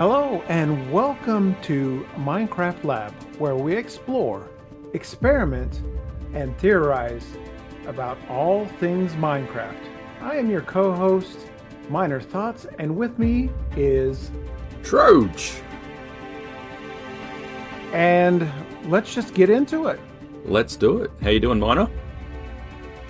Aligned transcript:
Hello, 0.00 0.42
and 0.48 0.90
welcome 0.90 1.54
to 1.60 2.06
Minecraft 2.16 2.84
Lab, 2.84 3.12
where 3.38 3.54
we 3.54 3.76
explore, 3.76 4.48
experiment, 4.94 5.82
and 6.32 6.56
theorize 6.56 7.26
about 7.86 8.16
all 8.30 8.64
things 8.64 9.12
Minecraft. 9.16 9.76
I 10.22 10.36
am 10.36 10.48
your 10.48 10.62
co 10.62 10.94
host, 10.94 11.50
Miner 11.90 12.18
Thoughts, 12.18 12.66
and 12.78 12.96
with 12.96 13.18
me 13.18 13.50
is. 13.76 14.30
Troj. 14.82 15.60
And 17.92 18.50
let's 18.86 19.14
just 19.14 19.34
get 19.34 19.50
into 19.50 19.88
it. 19.88 20.00
Let's 20.46 20.76
do 20.76 21.02
it. 21.02 21.10
How 21.20 21.28
you 21.28 21.40
doing, 21.40 21.60
Miner? 21.60 21.90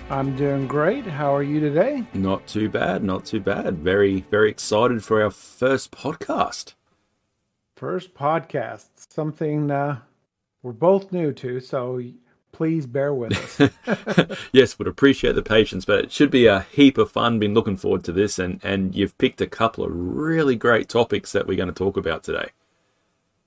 I'm 0.09 0.35
doing 0.35 0.67
great. 0.67 1.05
How 1.05 1.33
are 1.33 1.41
you 1.41 1.61
today? 1.61 2.03
Not 2.13 2.45
too 2.47 2.67
bad, 2.67 3.01
not 3.01 3.23
too 3.23 3.39
bad. 3.39 3.77
Very, 3.77 4.25
very 4.29 4.49
excited 4.49 5.05
for 5.05 5.23
our 5.23 5.31
first 5.31 5.91
podcast. 5.91 6.73
First 7.81 8.13
podcast, 8.13 8.89
something 9.09 9.71
uh, 9.71 10.01
we're 10.61 10.71
both 10.71 11.11
new 11.11 11.33
to, 11.33 11.59
so 11.59 11.99
please 12.51 12.85
bear 12.85 13.11
with 13.11 13.35
us. 13.35 14.37
yes, 14.51 14.77
would 14.77 14.87
appreciate 14.87 15.33
the 15.33 15.41
patience, 15.41 15.83
but 15.83 16.03
it 16.03 16.11
should 16.11 16.29
be 16.29 16.45
a 16.45 16.67
heap 16.71 16.99
of 16.99 17.09
fun. 17.09 17.39
Been 17.39 17.55
looking 17.55 17.77
forward 17.77 18.03
to 18.03 18.11
this, 18.11 18.37
and 18.37 18.63
and 18.63 18.93
you've 18.93 19.17
picked 19.17 19.41
a 19.41 19.47
couple 19.47 19.83
of 19.83 19.89
really 19.91 20.55
great 20.55 20.89
topics 20.89 21.31
that 21.31 21.47
we're 21.47 21.57
going 21.57 21.69
to 21.69 21.73
talk 21.73 21.97
about 21.97 22.21
today. 22.21 22.49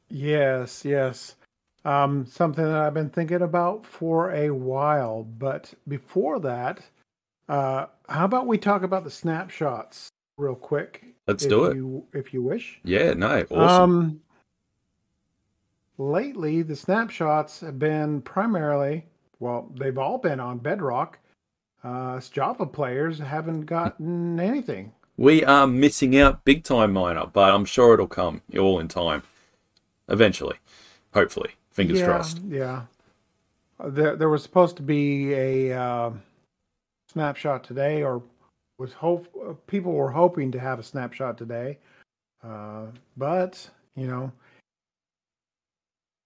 Yes, 0.08 0.84
yes. 0.84 1.36
Um, 1.84 2.26
something 2.26 2.64
that 2.64 2.74
I've 2.74 2.92
been 2.92 3.10
thinking 3.10 3.42
about 3.42 3.86
for 3.86 4.32
a 4.32 4.50
while. 4.50 5.22
But 5.22 5.72
before 5.86 6.40
that, 6.40 6.80
uh, 7.48 7.86
how 8.08 8.24
about 8.24 8.48
we 8.48 8.58
talk 8.58 8.82
about 8.82 9.04
the 9.04 9.12
snapshots 9.12 10.08
real 10.36 10.56
quick? 10.56 11.04
Let's 11.26 11.46
do 11.46 11.66
it. 11.66 11.76
You, 11.76 12.04
if 12.12 12.34
you 12.34 12.42
wish. 12.42 12.80
Yeah, 12.84 13.14
no, 13.14 13.46
awesome. 13.50 13.82
Um, 13.82 14.20
lately, 15.98 16.62
the 16.62 16.76
snapshots 16.76 17.60
have 17.60 17.78
been 17.78 18.20
primarily, 18.22 19.04
well, 19.40 19.70
they've 19.78 19.98
all 19.98 20.18
been 20.18 20.40
on 20.40 20.58
Bedrock. 20.58 21.18
Uh, 21.82 22.20
Java 22.20 22.66
players 22.66 23.18
haven't 23.18 23.62
gotten 23.62 24.40
anything. 24.40 24.92
We 25.16 25.44
are 25.44 25.66
missing 25.66 26.18
out 26.18 26.44
big 26.44 26.64
time, 26.64 26.92
Miner, 26.92 27.26
but 27.26 27.54
I'm 27.54 27.64
sure 27.64 27.94
it'll 27.94 28.06
come 28.06 28.42
all 28.58 28.80
in 28.80 28.88
time. 28.88 29.22
Eventually. 30.08 30.56
Hopefully. 31.12 31.50
Fingers 31.70 32.00
yeah, 32.00 32.06
crossed. 32.06 32.40
Yeah. 32.48 32.82
There, 33.84 34.16
there 34.16 34.28
was 34.28 34.42
supposed 34.42 34.76
to 34.76 34.82
be 34.82 35.34
a 35.34 35.78
uh, 35.78 36.10
snapshot 37.12 37.64
today, 37.64 38.02
or 38.02 38.22
was 38.78 38.92
hope 38.92 39.28
people 39.66 39.92
were 39.92 40.10
hoping 40.10 40.50
to 40.52 40.58
have 40.58 40.78
a 40.78 40.82
snapshot 40.82 41.38
today, 41.38 41.78
uh, 42.42 42.86
but 43.16 43.68
you 43.96 44.06
know, 44.06 44.32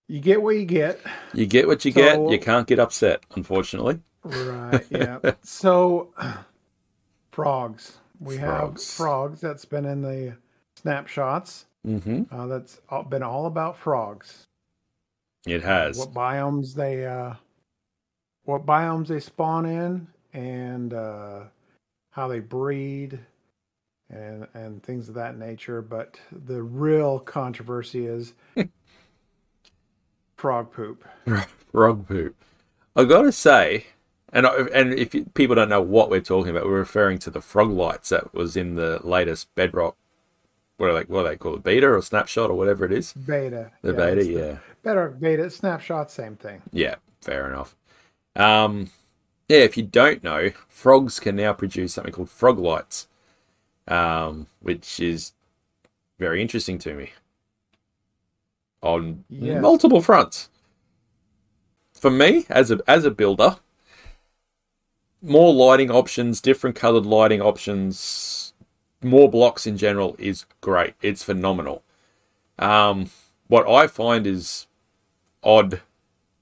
you 0.08 0.20
get 0.20 0.42
what 0.42 0.56
you 0.56 0.64
get. 0.64 1.00
You 1.34 1.46
get 1.46 1.66
what 1.66 1.84
you 1.84 1.92
so, 1.92 2.00
get. 2.00 2.32
You 2.32 2.38
can't 2.38 2.66
get 2.66 2.78
upset, 2.78 3.22
unfortunately. 3.36 4.00
Right. 4.24 4.84
Yeah. 4.90 5.18
so, 5.42 6.12
frogs. 7.30 7.98
We 8.18 8.38
frogs. 8.38 8.88
have 8.88 8.96
frogs. 8.96 9.40
That's 9.40 9.64
been 9.64 9.84
in 9.84 10.02
the 10.02 10.36
snapshots. 10.76 11.66
Mm-hmm. 11.86 12.22
Uh, 12.34 12.46
that's 12.46 12.80
been 13.08 13.22
all 13.22 13.46
about 13.46 13.78
frogs. 13.78 14.46
It 15.46 15.62
has. 15.62 15.98
What 15.98 16.12
biomes 16.12 16.74
they 16.74 17.06
uh, 17.06 17.34
what 18.44 18.66
biomes 18.66 19.08
they 19.08 19.20
spawn 19.20 19.66
in 19.66 20.08
and 20.32 20.92
uh, 20.94 21.40
how 22.10 22.28
they 22.28 22.40
breed 22.40 23.18
and 24.10 24.46
and 24.54 24.82
things 24.82 25.08
of 25.08 25.14
that 25.14 25.38
nature. 25.38 25.80
But 25.80 26.18
the 26.46 26.62
real 26.62 27.20
controversy 27.20 28.06
is 28.06 28.34
frog 30.38 30.72
poop. 30.72 31.04
frog 31.72 32.08
poop. 32.08 32.34
I 32.96 33.04
gotta 33.04 33.32
say, 33.32 33.88
and 34.32 34.46
and 34.46 34.94
if 34.94 35.14
people 35.34 35.54
don't 35.54 35.68
know 35.68 35.82
what 35.82 36.08
we're 36.08 36.20
talking 36.20 36.50
about, 36.50 36.64
we're 36.64 36.78
referring 36.78 37.18
to 37.20 37.30
the 37.30 37.42
frog 37.42 37.70
lights 37.70 38.08
that 38.08 38.32
was 38.32 38.56
in 38.56 38.76
the 38.76 39.00
latest 39.04 39.54
Bedrock 39.54 39.96
what 40.78 40.90
are 40.90 40.94
they 40.94 41.02
what 41.02 41.26
are 41.26 41.30
they 41.30 41.36
call 41.36 41.56
it 41.56 41.62
beta 41.64 41.88
or 41.88 42.00
snapshot 42.00 42.50
or 42.50 42.54
whatever 42.54 42.84
it 42.84 42.92
is? 42.92 43.12
Beta. 43.12 43.72
The 43.82 43.90
yeah, 43.90 43.96
beta 43.96 44.24
yeah 44.24 44.38
the 44.38 44.58
better 44.82 45.08
beta 45.10 45.50
snapshot 45.50 46.10
same 46.10 46.36
thing. 46.36 46.62
Yeah 46.72 46.96
fair 47.20 47.48
enough. 47.48 47.76
Um 48.36 48.90
yeah 49.48 49.58
if 49.58 49.76
you 49.76 49.82
don't 49.82 50.22
know 50.22 50.50
frogs 50.68 51.20
can 51.20 51.36
now 51.36 51.52
produce 51.52 51.94
something 51.94 52.12
called 52.12 52.30
frog 52.30 52.58
lights 52.58 53.08
um 53.88 54.46
which 54.60 55.00
is 55.00 55.32
very 56.18 56.40
interesting 56.40 56.78
to 56.78 56.94
me 56.94 57.10
on 58.82 59.24
yes. 59.28 59.60
multiple 59.60 60.00
fronts 60.00 60.48
for 61.92 62.10
me 62.10 62.46
as 62.48 62.70
a 62.70 62.80
as 62.86 63.04
a 63.04 63.10
builder 63.10 63.56
more 65.20 65.52
lighting 65.52 65.90
options 65.90 66.40
different 66.40 66.76
colored 66.76 67.04
lighting 67.04 67.42
options 67.42 68.48
more 69.02 69.30
blocks 69.30 69.66
in 69.66 69.76
general 69.76 70.16
is 70.18 70.46
great. 70.60 70.94
It's 71.02 71.22
phenomenal. 71.22 71.82
Um, 72.58 73.10
what 73.46 73.68
I 73.68 73.86
find 73.86 74.26
is 74.26 74.66
odd, 75.42 75.80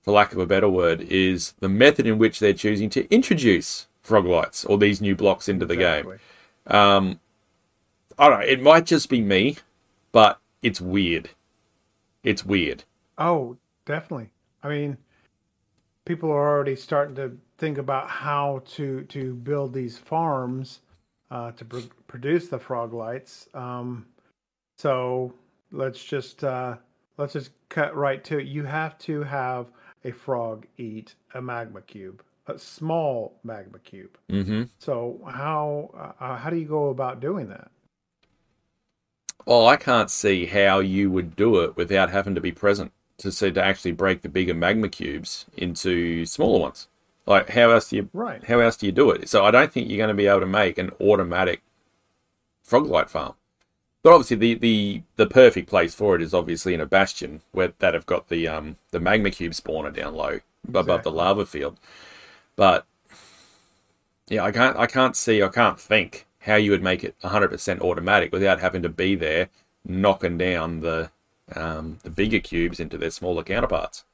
for 0.03 0.13
lack 0.13 0.33
of 0.33 0.39
a 0.39 0.47
better 0.47 0.69
word, 0.69 1.03
is 1.03 1.55
the 1.61 1.69
method 1.69 2.07
in 2.07 2.19
which 2.19 2.39
they're 2.39 2.53
choosing 2.53 2.91
to 2.91 3.13
introduce 3.13 3.87
frog 4.03 4.25
lights 4.25 4.65
or 4.65 4.79
these 4.79 5.01
new 5.01 5.15
blocks 5.15 5.49
into 5.49 5.67
the 5.67 5.75
exactly. 5.75 6.19
game. 6.67 6.77
Um, 6.77 7.21
I 8.19 8.29
don't 8.29 8.41
know. 8.41 8.47
It 8.47 8.63
might 8.63 8.87
just 8.87 9.09
be 9.09 9.21
me, 9.21 9.59
but 10.13 10.41
it's 10.63 10.81
weird. 10.81 11.31
It's 12.27 12.45
weird. 12.45 12.83
Oh, 13.19 13.57
definitely. 13.85 14.31
I 14.65 14.69
mean, 14.69 14.99
people 16.05 16.29
are 16.31 16.49
already 16.49 16.75
starting 16.75 17.15
to 17.15 17.39
think 17.57 17.79
about 17.79 18.11
how 18.11 18.63
to 18.75 19.05
to 19.05 19.35
build 19.35 19.73
these 19.73 19.97
farms 19.97 20.81
uh, 21.31 21.53
to 21.53 21.65
pr- 21.65 21.93
produce 22.09 22.49
the 22.49 22.59
frog 22.59 22.93
lights. 22.93 23.49
Um, 23.55 24.07
so 24.77 25.33
let's 25.71 26.03
just 26.03 26.43
uh, 26.43 26.77
let's 27.17 27.33
just 27.33 27.53
cut 27.69 27.95
right 27.95 28.25
to 28.25 28.39
it. 28.39 28.49
You 28.49 28.65
have 28.65 28.99
to 28.99 29.23
have 29.23 29.69
a 30.05 30.11
frog 30.11 30.67
eat 30.79 31.15
a 31.35 31.41
magma 31.41 31.81
cube, 31.83 32.25
a 32.49 32.59
small 32.59 33.39
magma 33.45 33.79
cube. 33.79 34.19
Mm-hmm. 34.31 34.65
So 34.81 35.21
how 35.31 36.15
uh, 36.19 36.37
how 36.37 36.51
do 36.51 36.57
you 36.57 36.67
go 36.67 36.89
about 36.89 37.21
doing 37.21 37.49
that? 37.51 37.71
Well, 39.47 39.69
I 39.69 39.77
can't 39.77 40.11
see 40.11 40.47
how 40.47 40.81
you 40.81 41.11
would 41.11 41.37
do 41.37 41.61
it 41.61 41.77
without 41.77 42.11
having 42.11 42.34
to 42.34 42.41
be 42.41 42.53
present 42.53 42.93
to 43.19 43.33
see 43.33 43.51
to 43.53 43.65
actually 43.65 43.93
break 43.93 44.23
the 44.23 44.29
bigger 44.29 44.55
magma 44.55 44.89
cubes 44.89 45.47
into 45.57 46.27
smaller 46.27 46.61
ones. 46.61 46.89
Like 47.27 47.51
how 47.51 47.71
else 47.71 47.89
do 47.89 47.97
you 47.97 48.09
right. 48.12 48.45
how 48.45 48.61
else 48.61 48.77
do 48.77 48.87
you 48.87 48.93
do 48.93 49.11
it? 49.11 49.29
So 49.29 49.45
I 49.45 49.51
don't 49.51 49.73
think 49.73 49.89
you're 49.89 49.99
going 49.99 50.09
to 50.09 50.15
be 50.15 50.27
able 50.27 50.41
to 50.41 50.47
make 50.47 50.79
an 50.79 50.91
automatic 51.01 51.62
frog 52.62 52.87
light 52.87 53.09
farm. 53.09 53.34
But 54.03 54.12
obviously 54.12 54.37
the, 54.37 54.55
the, 54.55 55.03
the 55.17 55.27
perfect 55.27 55.69
place 55.69 55.95
for 55.95 56.15
it 56.15 56.23
is 56.23 56.34
obviously 56.34 56.75
in 56.75 56.81
a 56.81 56.87
bastion 56.87 57.41
where 57.53 57.73
that 57.78 57.95
have 57.95 58.07
got 58.07 58.28
the 58.28 58.47
um 58.47 58.77
the 58.91 59.01
magma 59.01 59.31
cube 59.31 59.53
spawner 59.53 59.95
down 59.95 60.15
low 60.15 60.41
exactly. 60.65 60.81
above 60.81 61.03
the 61.03 61.11
lava 61.11 61.47
field. 61.47 61.78
But 62.55 62.87
yeah, 64.28 64.45
I 64.45 64.53
can't 64.53 64.77
I 64.77 64.87
can't 64.87 65.17
see 65.17 65.43
I 65.43 65.49
can't 65.49 65.81
think 65.81 66.27
how 66.47 66.55
you 66.55 66.71
would 66.71 66.83
make 66.83 67.03
it 67.03 67.17
100% 67.23 67.81
automatic 67.81 68.33
without 68.33 68.61
having 68.61 68.81
to 68.83 68.89
be 68.89 69.17
there 69.17 69.49
knocking 69.84 70.39
down 70.39 70.81
the 70.81 71.11
um, 71.55 71.99
the 72.03 72.11
bigger 72.11 72.41
cubes 72.41 72.81
into 72.81 72.99
their 72.99 73.11
smaller 73.11 73.45
counterparts. 73.45 74.05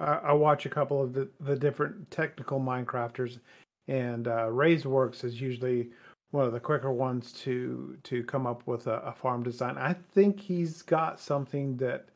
I, 0.00 0.14
I 0.14 0.32
watch 0.32 0.64
a 0.64 0.70
couple 0.70 1.02
of 1.02 1.12
the, 1.12 1.28
the 1.40 1.56
different 1.56 2.10
technical 2.10 2.58
Minecrafters, 2.60 3.40
and 3.88 4.26
uh, 4.26 4.48
Works 4.50 5.22
is 5.22 5.38
usually 5.38 5.90
one 6.30 6.46
of 6.46 6.52
the 6.52 6.60
quicker 6.60 6.92
ones 6.92 7.32
to 7.44 7.96
to 8.04 8.22
come 8.24 8.46
up 8.46 8.66
with 8.66 8.86
a, 8.86 9.00
a 9.00 9.12
farm 9.12 9.42
design. 9.42 9.76
I 9.76 9.94
think 10.14 10.40
he's 10.40 10.82
got 10.82 11.20
something 11.20 11.76
that 11.76 12.08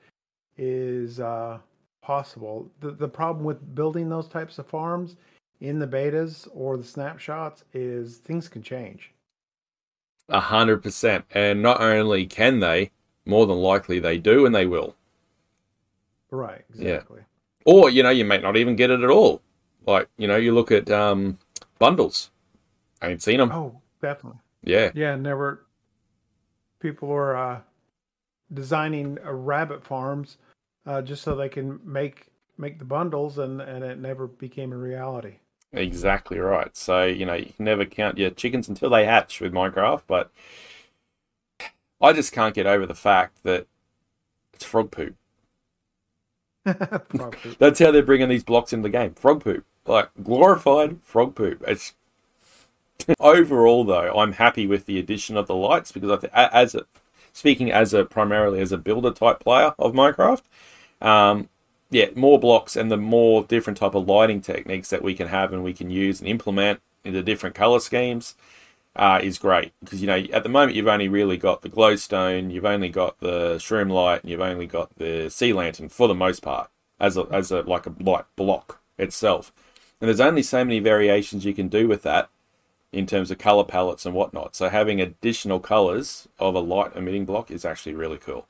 is 0.57 1.21
uh, 1.21 1.59
possible. 2.03 2.71
The 2.81 2.93
the 2.93 3.09
problem 3.09 3.45
with 3.45 3.75
building 3.75 4.09
those 4.09 4.29
types 4.29 4.59
of 4.59 4.67
farms 4.67 5.17
in 5.61 5.79
the 5.79 5.87
betas 5.87 6.49
or 6.55 6.77
the 6.77 6.85
snapshots 6.85 7.65
is 7.75 8.17
things 8.17 8.49
can 8.49 8.63
change. 8.63 9.13
A 10.29 10.41
hundred 10.41 10.83
percent, 10.83 11.25
and 11.31 11.63
not 11.63 11.81
only 11.81 12.27
can 12.27 12.61
they, 12.61 12.91
more 13.25 13.47
than 13.47 13.59
likely 13.59 14.01
they 14.01 14.19
do, 14.19 14.45
and 14.45 14.55
they 14.55 14.67
will. 14.67 14.97
Right. 16.31 16.65
Exactly. 16.71 17.21
Yeah. 17.21 17.73
Or, 17.73 17.91
you 17.91 18.03
know, 18.03 18.11
you 18.11 18.25
may 18.25 18.39
not 18.39 18.57
even 18.57 18.77
get 18.77 18.91
it 18.91 19.01
at 19.01 19.11
all. 19.11 19.41
Like, 19.87 20.09
you 20.17 20.27
know, 20.27 20.37
you 20.37 20.53
look 20.53 20.73
at 20.73 20.91
um, 20.91 21.39
bundles. 21.79 22.31
I 23.01 23.09
ain't 23.09 23.23
seen 23.23 23.39
them. 23.39 23.53
Oh, 23.53 23.81
definitely. 24.03 24.41
Yeah. 24.63 24.91
Yeah, 24.95 25.15
never. 25.15 25.67
People 26.81 27.13
are 27.13 27.37
uh, 27.37 27.61
designing 28.53 29.19
uh, 29.25 29.33
rabbit 29.33 29.85
farms 29.85 30.39
uh, 30.87 31.03
just 31.03 31.23
so 31.23 31.37
they 31.37 31.49
can 31.49 31.79
make 31.85 32.27
make 32.59 32.79
the 32.79 32.85
bundles, 32.85 33.39
and, 33.39 33.61
and 33.61 33.85
it 33.85 33.99
never 33.99 34.27
became 34.27 34.73
a 34.73 34.77
reality. 34.77 35.35
Exactly 35.77 36.39
right. 36.39 36.75
So, 36.77 37.05
you 37.05 37.27
know, 37.27 37.35
you 37.35 37.53
can 37.55 37.65
never 37.67 37.85
count 37.85 38.19
your 38.19 38.31
chickens 38.31 38.69
until 38.69 38.91
they 38.91 39.05
hatch 39.05 39.41
with 39.41 39.53
Minecraft, 39.53 40.03
but 40.07 40.31
I 42.01 42.13
just 42.15 42.33
can't 42.33 42.55
get 42.55 42.67
over 42.67 42.87
the 42.87 42.95
fact 42.95 43.43
that 43.43 43.67
It's 44.55 44.65
frog 44.65 44.91
poop. 44.93 45.17
That's 47.59 47.79
how 47.79 47.91
they're 47.91 48.03
bringing 48.03 48.29
these 48.29 48.45
blocks 48.45 48.73
into 48.73 48.85
the 48.85 48.91
game. 48.91 49.15
Frog 49.15 49.43
poop, 49.43 49.65
like 49.87 50.11
glorified 50.23 51.03
frog 51.03 51.35
poop. 51.35 51.63
It's 51.67 51.95
overall 53.21 53.85
though, 53.85 54.19
I'm 54.19 54.33
happy 54.33 54.67
with 54.67 54.87
the 54.87 54.99
addition 54.99 55.37
of 55.37 55.47
the 55.47 55.55
lights 55.55 55.93
because 55.93 56.11
I 56.11 56.17
think 56.17 56.33
as 56.35 56.75
a 56.75 56.87
speaking 57.33 57.71
as 57.71 57.93
a 57.95 58.05
primarily 58.05 58.61
as 58.61 58.73
a 58.73 58.79
builder 58.79 59.11
type 59.13 59.41
player 59.41 59.75
of 59.79 59.93
Minecraft, 59.93 60.43
um, 61.01 61.49
yeah, 61.91 62.07
more 62.15 62.39
blocks 62.39 62.77
and 62.77 62.91
the 62.91 62.97
more 62.97 63.45
different 63.45 63.79
type 63.79 63.95
of 63.95 64.09
lighting 64.09 64.41
techniques 64.41 64.91
that 64.91 65.03
we 65.03 65.15
can 65.15 65.29
have 65.29 65.53
and 65.53 65.63
we 65.63 65.73
can 65.73 65.91
use 65.91 66.21
and 66.21 66.29
implement 66.29 66.81
into 67.05 67.23
different 67.23 67.55
color 67.55 67.79
schemes 67.79 68.35
uh, 68.97 69.21
is 69.23 69.39
great 69.39 69.73
because 69.81 70.01
you 70.01 70.07
know 70.07 70.25
at 70.33 70.43
the 70.43 70.49
moment 70.49 70.75
you've 70.75 70.89
only 70.89 71.09
really 71.09 71.37
got 71.37 71.63
the 71.63 71.69
glowstone, 71.69 72.51
you've 72.51 72.65
only 72.65 72.89
got 72.89 73.21
the 73.21 73.57
shroom 73.57 73.91
light, 73.91 74.23
and 74.23 74.31
you've 74.31 74.41
only 74.41 74.67
got 74.67 74.97
the 74.97 75.29
sea 75.29 75.53
lantern 75.53 75.89
for 75.89 76.09
the 76.09 76.15
most 76.15 76.41
part 76.43 76.71
as 76.99 77.17
a 77.17 77.27
as 77.31 77.51
a 77.51 77.61
like 77.63 77.87
a 77.87 77.95
light 78.01 78.25
block 78.37 78.81
itself. 78.99 79.53
And 80.01 80.09
there's 80.09 80.21
only 80.21 80.43
so 80.43 80.65
many 80.65 80.79
variations 80.81 81.45
you 81.45 81.55
can 81.55 81.69
do 81.69 81.89
with 81.89 82.03
that 82.03 82.31
in 82.93 83.07
terms 83.07 83.31
of 83.31 83.39
color 83.39 83.65
palettes 83.65 84.07
and 84.07 84.15
whatnot. 84.15 84.57
So 84.57 84.69
having 84.69 85.01
additional 85.01 85.61
colors 85.61 86.29
of 86.39 86.55
a 86.55 86.61
light 86.61 86.97
emitting 86.97 87.27
block 87.27 87.51
is 87.51 87.65
actually 87.65 87.95
really 87.95 88.19
cool. 88.19 88.47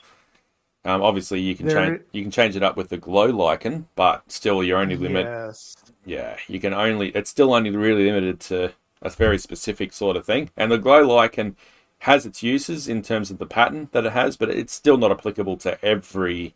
Um, 0.87 1.03
obviously, 1.03 1.41
you 1.41 1.57
can 1.57 1.69
change 1.69 2.01
you 2.13 2.23
can 2.23 2.31
change 2.31 2.55
it 2.55 2.63
up 2.63 2.77
with 2.77 2.91
the 2.91 2.97
glow 2.97 3.27
lichen, 3.27 3.89
but 3.97 4.31
still, 4.31 4.63
you're 4.63 4.79
only 4.79 4.97
limited. 4.97 5.29
Yes. 5.29 5.75
Yeah, 6.05 6.37
you 6.47 6.61
can 6.61 6.73
only. 6.73 7.09
It's 7.09 7.29
still 7.29 7.53
only 7.53 7.71
really 7.71 8.05
limited 8.05 8.39
to 8.41 8.73
a 9.03 9.11
very 9.11 9.39
specific 9.39 9.93
sort 9.93 10.17
of 10.17 10.25
thing. 10.25 10.51
And 10.57 10.71
the 10.71 10.79
glow 10.79 11.03
lichen 11.03 11.57
has 12.01 12.25
its 12.25 12.43
uses 12.43 12.87
in 12.87 13.03
terms 13.03 13.33
of 13.33 13.39
the 13.39 13.47
pattern 13.47 13.89
that 13.91 14.07
it 14.07 14.13
has, 14.13 14.37
but 14.37 14.49
it's 14.49 14.73
still 14.73 14.97
not 14.97 15.11
applicable 15.11 15.57
to 15.59 15.85
every 15.85 16.55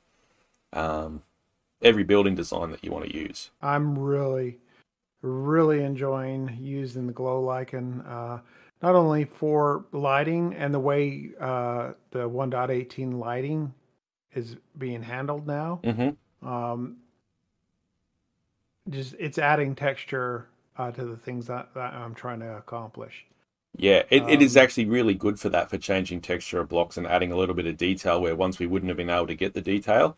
um, 0.73 1.23
every 1.83 2.05
building 2.05 2.37
design 2.37 2.71
that 2.71 2.85
you 2.85 2.93
want 2.93 3.07
to 3.07 3.17
use. 3.17 3.51
I'm 3.61 3.99
really, 3.99 4.59
really 5.23 5.83
enjoying 5.83 6.57
using 6.61 7.09
the 7.09 7.13
glow 7.13 7.43
lichen. 7.43 8.03
Uh, 8.03 8.39
not 8.81 8.95
only 8.95 9.25
for 9.25 9.87
lighting 9.93 10.55
and 10.55 10.73
the 10.73 10.79
way 10.79 11.31
uh, 11.41 11.93
the 12.13 12.29
1.18 12.29 13.19
lighting 13.19 13.75
is 14.35 14.57
being 14.77 15.03
handled 15.03 15.47
now. 15.47 15.81
Mm-hmm. 15.83 16.49
Um, 16.49 16.97
just 18.89 19.15
it's 19.19 19.39
adding 19.39 19.75
texture 19.75 20.47
uh, 20.77 20.91
to 20.93 21.05
the 21.05 21.17
things 21.17 21.47
that, 21.47 21.69
that, 21.75 21.95
I'm 21.95 22.15
trying 22.15 22.41
to 22.41 22.57
accomplish. 22.57 23.27
Yeah, 23.77 24.03
it, 24.11 24.23
um, 24.23 24.29
it 24.29 24.43
is 24.43 24.57
um, 24.57 24.63
actually 24.63 24.87
really 24.87 25.15
good 25.15 25.39
for 25.39 25.49
that 25.51 25.71
for 25.71 25.79
changing 25.79 26.23
texture 26.23 26.61
of 26.61 26.69
blocks 26.69 26.97
and 26.97 27.07
adding 27.07 27.31
a 27.31 27.37
little 27.37 27.55
bit 27.55 27.67
of 27.67 27.77
detail 27.77 28.21
where 28.21 28.35
once 28.35 28.59
we 28.59 28.67
wouldn't 28.67 28.89
have 28.89 28.97
been 28.97 29.11
able 29.11 29.27
to 29.29 29.35
get 29.35 29.55
the 29.55 29.61
detail. 29.61 30.17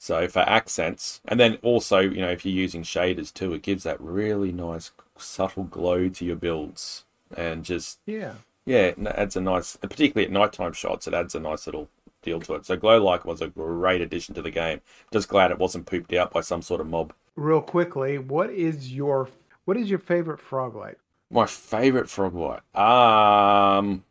So 0.00 0.28
for 0.28 0.40
accents, 0.40 1.20
and 1.24 1.38
then 1.40 1.58
also 1.62 1.98
you 1.98 2.20
know 2.20 2.30
if 2.30 2.44
you're 2.44 2.54
using 2.54 2.82
shaders 2.82 3.32
too, 3.32 3.52
it 3.54 3.62
gives 3.62 3.82
that 3.82 4.00
really 4.00 4.52
nice 4.52 4.92
subtle 5.16 5.64
glow 5.64 6.08
to 6.08 6.24
your 6.24 6.36
builds 6.36 7.04
and 7.36 7.64
just 7.64 7.98
yeah 8.06 8.34
yeah 8.64 8.78
it 8.78 9.06
adds 9.06 9.36
a 9.36 9.40
nice 9.40 9.76
particularly 9.76 10.26
at 10.26 10.32
nighttime 10.32 10.72
shots 10.72 11.06
it 11.06 11.14
adds 11.14 11.34
a 11.34 11.40
nice 11.40 11.66
little 11.66 11.88
deal 12.22 12.40
to 12.40 12.54
it. 12.54 12.66
So 12.66 12.76
glow 12.76 13.02
lichen 13.02 13.28
was 13.28 13.40
a 13.40 13.48
great 13.48 14.00
addition 14.00 14.34
to 14.34 14.42
the 14.42 14.50
game. 14.50 14.80
Just 15.12 15.28
glad 15.28 15.50
it 15.50 15.58
wasn't 15.58 15.86
pooped 15.86 16.12
out 16.12 16.32
by 16.32 16.40
some 16.40 16.62
sort 16.62 16.80
of 16.80 16.88
mob. 16.88 17.12
Real 17.36 17.60
quickly, 17.60 18.18
what 18.18 18.50
is 18.50 18.92
your 18.92 19.28
what 19.64 19.76
is 19.76 19.90
your 19.90 19.98
favorite 19.98 20.40
frog 20.40 20.74
light? 20.74 20.96
My 21.30 21.46
favorite 21.46 22.08
frog 22.08 22.34
light. 22.34 22.62
Um, 22.74 24.04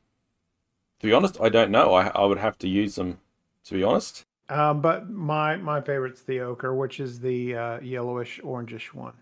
to 1.00 1.07
be 1.07 1.13
honest, 1.13 1.39
I 1.42 1.50
don't 1.50 1.71
know. 1.71 1.94
I 1.94 2.07
I 2.09 2.25
would 2.25 2.38
have 2.38 2.57
to 2.59 2.68
use 2.68 2.95
them. 2.95 3.19
To 3.65 3.74
be 3.74 3.83
honest. 3.83 4.25
Um, 4.50 4.81
but 4.81 5.09
my 5.09 5.57
my 5.57 5.81
favorite's 5.81 6.21
the 6.21 6.39
ochre, 6.39 6.74
which 6.74 7.00
is 7.00 7.19
the 7.19 7.56
uh, 7.56 7.80
yellowish 7.81 8.39
orangish 8.42 8.94
one. 8.94 9.13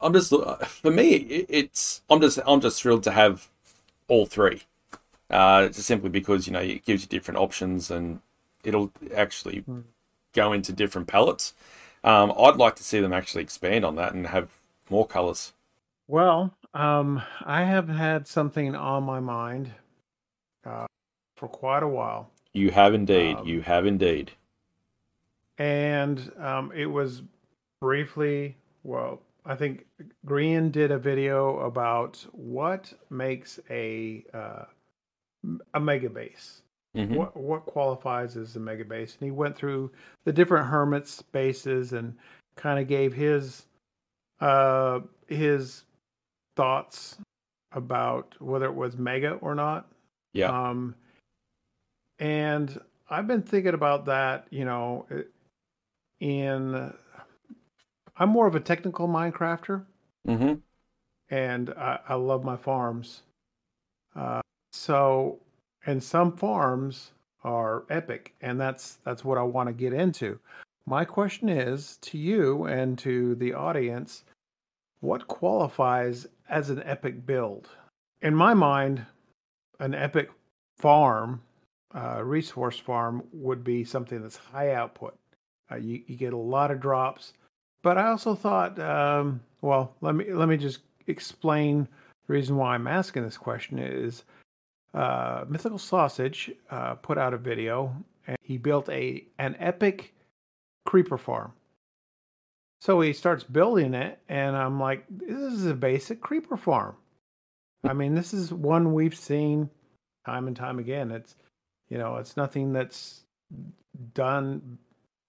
I'm 0.00 0.12
just 0.12 0.32
for 0.66 0.90
me, 0.90 1.14
it's 1.48 2.02
I'm 2.08 2.20
just 2.20 2.38
I'm 2.46 2.60
just 2.60 2.80
thrilled 2.80 3.02
to 3.04 3.10
have 3.10 3.48
all 4.08 4.26
three. 4.26 4.62
Uh, 5.28 5.70
simply 5.72 6.08
because 6.08 6.46
you 6.46 6.52
know 6.52 6.60
it 6.60 6.84
gives 6.84 7.02
you 7.02 7.08
different 7.08 7.38
options 7.38 7.90
and 7.90 8.20
it'll 8.62 8.92
actually 9.14 9.62
mm. 9.62 9.82
go 10.32 10.52
into 10.52 10.72
different 10.72 11.08
palettes. 11.08 11.52
Um, 12.04 12.32
I'd 12.38 12.56
like 12.56 12.76
to 12.76 12.84
see 12.84 13.00
them 13.00 13.12
actually 13.12 13.42
expand 13.42 13.84
on 13.84 13.96
that 13.96 14.14
and 14.14 14.28
have 14.28 14.50
more 14.90 15.06
colors? 15.06 15.52
Well, 16.08 16.54
um, 16.74 17.22
I 17.44 17.64
have 17.64 17.88
had 17.88 18.26
something 18.26 18.74
on 18.74 19.02
my 19.02 19.20
mind 19.20 19.72
uh, 20.64 20.86
for 21.36 21.48
quite 21.48 21.82
a 21.82 21.88
while. 21.88 22.30
You 22.52 22.70
have 22.70 22.94
indeed. 22.94 23.36
Um, 23.36 23.46
you 23.46 23.60
have 23.62 23.86
indeed. 23.86 24.32
And 25.58 26.30
um, 26.38 26.72
it 26.74 26.86
was 26.86 27.22
briefly, 27.80 28.56
well, 28.82 29.22
I 29.44 29.54
think 29.54 29.86
Grian 30.26 30.70
did 30.70 30.90
a 30.90 30.98
video 30.98 31.60
about 31.60 32.24
what 32.32 32.92
makes 33.10 33.58
a 33.70 34.24
uh, 34.32 34.64
a 35.74 35.80
mega 35.80 36.10
base. 36.10 36.62
Mm-hmm. 36.96 37.14
What 37.14 37.36
what 37.36 37.66
qualifies 37.66 38.36
as 38.36 38.56
a 38.56 38.60
mega 38.60 38.84
base? 38.84 39.16
And 39.18 39.26
he 39.26 39.30
went 39.30 39.56
through 39.56 39.90
the 40.24 40.32
different 40.32 40.66
hermits 40.66 41.20
bases 41.22 41.92
and 41.92 42.14
kind 42.56 42.78
of 42.80 42.88
gave 42.88 43.12
his 43.12 43.66
uh, 44.40 45.00
his 45.26 45.84
thoughts 46.56 47.18
about 47.72 48.34
whether 48.40 48.66
it 48.66 48.74
was 48.74 48.96
mega 48.96 49.32
or 49.34 49.54
not. 49.54 49.86
Yeah. 50.32 50.48
Um, 50.48 50.94
and 52.18 52.80
I've 53.10 53.26
been 53.26 53.42
thinking 53.42 53.74
about 53.74 54.06
that, 54.06 54.46
you 54.50 54.64
know, 54.64 55.06
in 56.20 56.92
I'm 58.16 58.28
more 58.30 58.46
of 58.46 58.54
a 58.54 58.60
technical 58.60 59.06
Minecrafter. 59.08 59.84
Mm-hmm. 60.26 60.54
And 61.28 61.70
I, 61.70 61.98
I 62.08 62.14
love 62.14 62.44
my 62.44 62.56
farms. 62.56 63.22
Uh, 64.14 64.40
so, 64.76 65.38
and 65.86 66.02
some 66.02 66.36
farms 66.36 67.12
are 67.44 67.84
epic, 67.90 68.34
and 68.40 68.60
that's 68.60 68.94
that's 69.04 69.24
what 69.24 69.38
I 69.38 69.42
want 69.42 69.68
to 69.68 69.72
get 69.72 69.92
into. 69.92 70.38
My 70.86 71.04
question 71.04 71.48
is 71.48 71.98
to 72.02 72.18
you 72.18 72.64
and 72.64 72.98
to 72.98 73.34
the 73.36 73.54
audience 73.54 74.24
what 75.00 75.28
qualifies 75.28 76.26
as 76.48 76.70
an 76.70 76.82
epic 76.84 77.26
build? 77.26 77.68
In 78.22 78.34
my 78.34 78.54
mind, 78.54 79.04
an 79.78 79.94
epic 79.94 80.30
farm, 80.78 81.42
uh, 81.94 82.22
resource 82.24 82.78
farm, 82.78 83.22
would 83.32 83.62
be 83.62 83.84
something 83.84 84.22
that's 84.22 84.36
high 84.36 84.72
output. 84.72 85.16
Uh, 85.70 85.76
you, 85.76 86.02
you 86.06 86.16
get 86.16 86.32
a 86.32 86.36
lot 86.38 86.70
of 86.70 86.80
drops. 86.80 87.34
But 87.82 87.98
I 87.98 88.08
also 88.08 88.34
thought, 88.34 88.78
um, 88.78 89.40
well, 89.60 89.94
let 90.00 90.14
me 90.14 90.32
let 90.32 90.48
me 90.48 90.56
just 90.56 90.80
explain 91.06 91.86
the 92.26 92.32
reason 92.32 92.56
why 92.56 92.74
I'm 92.74 92.88
asking 92.88 93.22
this 93.22 93.38
question 93.38 93.78
is 93.78 94.24
uh, 94.94 95.44
Mythical 95.48 95.78
Sausage 95.78 96.50
uh, 96.70 96.94
put 96.94 97.18
out 97.18 97.34
a 97.34 97.38
video 97.38 97.94
and 98.26 98.36
he 98.42 98.58
built 98.58 98.88
a 98.88 99.24
an 99.38 99.56
epic 99.58 100.14
creeper 100.84 101.18
farm. 101.18 101.52
So 102.80 103.00
he 103.00 103.12
starts 103.12 103.42
building 103.42 103.94
it, 103.94 104.18
and 104.28 104.54
I'm 104.54 104.78
like, 104.78 105.04
this 105.08 105.52
is 105.52 105.66
a 105.66 105.74
basic 105.74 106.20
creeper 106.20 106.56
farm. 106.56 106.94
I 107.84 107.94
mean, 107.94 108.14
this 108.14 108.34
is 108.34 108.52
one 108.52 108.92
we've 108.92 109.14
seen 109.14 109.70
time 110.26 110.46
and 110.46 110.56
time 110.56 110.78
again. 110.78 111.10
It's, 111.10 111.34
you 111.88 111.98
know, 111.98 112.16
it's 112.16 112.36
nothing 112.36 112.72
that's 112.72 113.22
done 114.12 114.78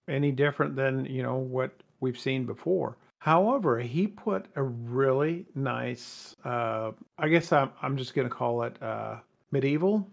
any 0.10 0.32
different 0.32 0.76
than, 0.76 1.06
you 1.06 1.24
know, 1.24 1.38
what 1.38 1.72
we've 2.00 2.20
seen 2.20 2.46
before. 2.46 2.98
However, 3.20 3.80
he 3.80 4.08
put 4.08 4.46
a 4.56 4.64
really 4.64 5.46
nice, 5.56 6.36
uh, 6.44 6.92
I 7.18 7.30
guess 7.30 7.52
I'm, 7.52 7.72
I'm 7.82 7.98
just 7.98 8.14
going 8.14 8.28
to 8.28 8.34
call 8.34 8.64
it 8.64 8.82
uh, 8.82 9.18
medieval 9.51 10.08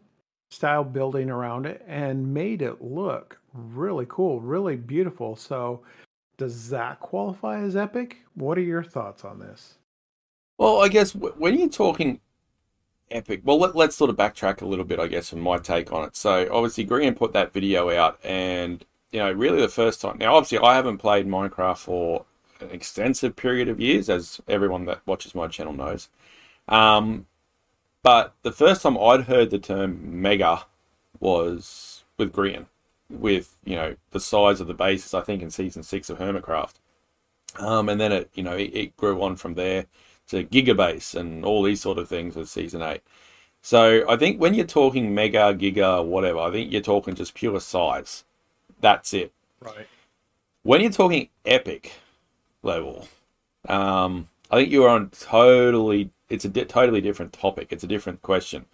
style 0.50 0.84
building 0.84 1.30
around 1.30 1.66
it 1.66 1.84
and 1.86 2.32
made 2.32 2.62
it 2.62 2.80
look 2.82 3.40
really 3.52 4.06
cool, 4.08 4.40
really 4.40 4.76
beautiful. 4.76 5.36
So 5.36 5.82
does 6.36 6.68
that 6.70 7.00
qualify 7.00 7.60
as 7.60 7.76
epic? 7.76 8.18
What 8.34 8.58
are 8.58 8.62
your 8.62 8.82
thoughts 8.82 9.24
on 9.24 9.38
this? 9.38 9.74
Well, 10.58 10.82
I 10.82 10.88
guess 10.88 11.14
when 11.14 11.58
you're 11.58 11.68
talking 11.68 12.20
epic, 13.10 13.42
well, 13.44 13.58
let, 13.58 13.76
us 13.76 13.96
sort 13.96 14.10
of 14.10 14.16
backtrack 14.16 14.62
a 14.62 14.66
little 14.66 14.84
bit, 14.84 15.00
I 15.00 15.08
guess, 15.08 15.30
from 15.30 15.40
my 15.40 15.58
take 15.58 15.92
on 15.92 16.04
it. 16.04 16.16
So, 16.16 16.48
obviously, 16.50 16.86
Grian 16.86 17.16
put 17.16 17.32
that 17.32 17.52
video 17.52 17.90
out, 17.90 18.18
and, 18.24 18.84
you 19.12 19.18
know, 19.18 19.32
really 19.32 19.60
the 19.60 19.68
first 19.68 20.00
time. 20.00 20.18
Now, 20.18 20.34
obviously, 20.36 20.58
I 20.58 20.74
haven't 20.74 20.98
played 20.98 21.26
Minecraft 21.26 21.78
for 21.78 22.24
an 22.60 22.70
extensive 22.70 23.34
period 23.36 23.68
of 23.68 23.80
years, 23.80 24.08
as 24.08 24.40
everyone 24.48 24.84
that 24.86 25.00
watches 25.06 25.34
my 25.34 25.48
channel 25.48 25.72
knows. 25.72 26.08
Um, 26.68 27.26
but 28.04 28.34
the 28.42 28.52
first 28.52 28.82
time 28.82 28.96
I'd 28.98 29.22
heard 29.22 29.50
the 29.50 29.58
term 29.58 30.22
mega 30.22 30.66
was 31.18 32.04
with 32.18 32.32
Grian 32.32 32.66
with 33.10 33.56
you 33.64 33.74
know 33.76 33.96
the 34.10 34.20
size 34.20 34.60
of 34.60 34.66
the 34.66 34.74
bases. 34.74 35.14
I 35.14 35.22
think 35.22 35.42
in 35.42 35.50
season 35.50 35.82
six 35.82 36.10
of 36.10 36.18
Hermitcraft, 36.18 36.74
um, 37.58 37.88
and 37.88 38.00
then 38.00 38.12
it 38.12 38.30
you 38.34 38.42
know 38.42 38.56
it, 38.56 38.70
it, 38.74 38.96
grew 38.96 39.22
on 39.22 39.36
from 39.36 39.54
there 39.54 39.86
to 40.28 40.44
Gigabase 40.44 41.14
and 41.14 41.44
all 41.44 41.62
these 41.62 41.80
sort 41.80 41.98
of 41.98 42.08
things 42.08 42.36
with 42.36 42.48
season 42.48 42.82
eight. 42.82 43.02
So 43.62 44.04
I 44.08 44.16
think 44.16 44.38
when 44.38 44.52
you're 44.52 44.66
talking 44.66 45.14
mega, 45.14 45.54
giga, 45.54 46.04
whatever, 46.04 46.40
I 46.40 46.50
think 46.50 46.70
you're 46.70 46.82
talking 46.82 47.14
just 47.14 47.34
pure 47.34 47.60
size. 47.60 48.24
that's 48.80 49.14
it. 49.14 49.32
Right. 49.60 49.86
When 50.62 50.82
you're 50.82 50.90
talking 50.90 51.30
epic 51.46 51.92
level, 52.62 53.08
um, 53.66 54.28
I 54.50 54.56
think 54.56 54.70
you're 54.70 54.88
on 54.88 55.08
totally. 55.10 56.10
It's 56.28 56.44
a 56.44 56.48
di- 56.48 56.64
totally 56.64 57.00
different 57.00 57.32
topic. 57.32 57.68
It's 57.70 57.84
a 57.84 57.88
different 57.88 58.22
question. 58.22 58.66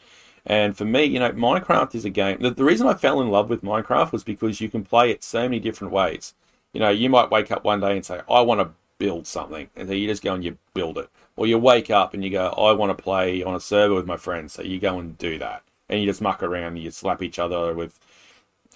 And 0.47 0.77
for 0.77 0.85
me, 0.85 1.05
you 1.05 1.19
know, 1.19 1.31
Minecraft 1.33 1.95
is 1.95 2.05
a 2.05 2.11
game. 2.11 2.39
The, 2.41 2.51
the 2.51 2.65
reason 2.65 2.87
I 2.87 2.95
fell 2.95 3.21
in 3.21 3.29
love 3.29 3.51
with 3.51 3.63
Minecraft 3.63 4.13
was 4.13 4.25
because 4.25 4.61
you 4.61 4.69
can 4.69 4.85
play 4.85 5.11
it 5.11 5.23
so 5.23 5.43
many 5.43 5.61
different 5.61 5.93
ways. 5.93 6.35
You 6.73 6.81
know, 6.81 6.89
you 6.89 7.11
might 7.11 7.31
wake 7.31 7.51
up 7.51 7.65
one 7.65 7.81
day 7.81 7.97
and 7.97 8.05
say, 8.05 8.21
"I 8.31 8.41
want 8.41 8.61
to 8.61 8.71
build 8.99 9.27
something," 9.27 9.69
and 9.77 9.89
so 9.89 9.95
you 9.95 10.07
just 10.07 10.23
go 10.23 10.35
and 10.35 10.45
you 10.45 10.57
build 10.73 10.99
it. 10.99 11.11
Or 11.37 11.47
you 11.47 11.59
wake 11.59 11.91
up 11.91 12.15
and 12.15 12.25
you 12.25 12.31
go, 12.31 12.51
"I 12.51 12.73
want 12.73 12.97
to 12.97 13.03
play 13.03 13.43
on 13.43 13.55
a 13.55 13.61
server 13.61 13.95
with 13.95 14.07
my 14.07 14.17
friends," 14.17 14.53
so 14.55 14.63
you 14.63 14.79
go 14.79 14.99
and 14.99 15.19
do 15.19 15.39
that, 15.39 15.63
and 15.89 16.01
you 16.01 16.07
just 16.07 16.23
muck 16.23 16.43
around. 16.43 16.75
And 16.75 16.79
you 16.79 16.91
slap 16.91 17.23
each 17.23 17.39
other 17.39 17.75
with 17.75 17.99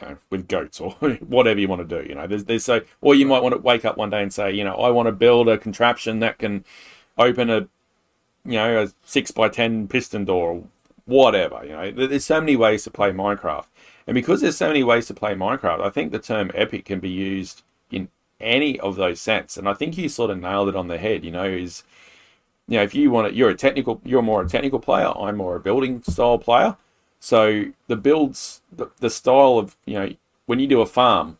you 0.00 0.08
know, 0.08 0.16
with 0.30 0.48
goats 0.48 0.80
or 0.80 0.90
whatever 1.20 1.60
you 1.60 1.68
want 1.68 1.88
to 1.88 2.02
do. 2.02 2.08
You 2.08 2.14
know, 2.16 2.26
there's 2.26 2.44
there's 2.44 2.64
so 2.64 2.82
or 3.00 3.14
you 3.14 3.26
might 3.26 3.42
want 3.42 3.54
to 3.54 3.60
wake 3.60 3.84
up 3.84 3.96
one 3.96 4.10
day 4.10 4.22
and 4.22 4.32
say, 4.32 4.52
you 4.52 4.64
know, 4.64 4.74
I 4.74 4.90
want 4.90 5.06
to 5.06 5.12
build 5.12 5.48
a 5.48 5.58
contraption 5.58 6.18
that 6.20 6.38
can 6.38 6.64
open 7.16 7.50
a 7.50 7.68
you 8.44 8.54
know 8.54 8.82
a 8.82 8.88
six 9.04 9.30
by 9.30 9.48
ten 9.48 9.88
piston 9.88 10.24
door, 10.24 10.52
or 10.52 10.64
whatever. 11.06 11.60
You 11.64 11.70
know, 11.70 11.90
there's 12.06 12.24
so 12.24 12.40
many 12.40 12.56
ways 12.56 12.84
to 12.84 12.90
play 12.90 13.10
Minecraft, 13.10 13.66
and 14.06 14.14
because 14.14 14.40
there's 14.40 14.56
so 14.56 14.68
many 14.68 14.82
ways 14.82 15.06
to 15.06 15.14
play 15.14 15.34
Minecraft, 15.34 15.80
I 15.80 15.90
think 15.90 16.12
the 16.12 16.18
term 16.18 16.50
epic 16.54 16.84
can 16.84 17.00
be 17.00 17.10
used 17.10 17.62
in 17.90 18.08
any 18.40 18.78
of 18.80 18.96
those 18.96 19.20
sense. 19.20 19.56
And 19.56 19.68
I 19.68 19.74
think 19.74 19.96
you 19.96 20.08
sort 20.08 20.30
of 20.30 20.40
nailed 20.40 20.68
it 20.68 20.76
on 20.76 20.88
the 20.88 20.98
head. 20.98 21.24
You 21.24 21.30
know, 21.30 21.44
is 21.44 21.82
you 22.68 22.78
know 22.78 22.82
if 22.82 22.94
you 22.94 23.10
want 23.10 23.28
to, 23.28 23.34
you're 23.34 23.50
a 23.50 23.54
technical, 23.54 24.00
you're 24.04 24.22
more 24.22 24.42
a 24.42 24.48
technical 24.48 24.78
player. 24.78 25.12
I'm 25.16 25.36
more 25.36 25.56
a 25.56 25.60
building 25.60 26.02
style 26.02 26.38
player. 26.38 26.76
So 27.20 27.66
the 27.86 27.96
builds, 27.96 28.60
the, 28.70 28.90
the 29.00 29.10
style 29.10 29.58
of 29.58 29.76
you 29.86 29.94
know 29.94 30.14
when 30.46 30.58
you 30.58 30.66
do 30.66 30.80
a 30.82 30.86
farm, 30.86 31.38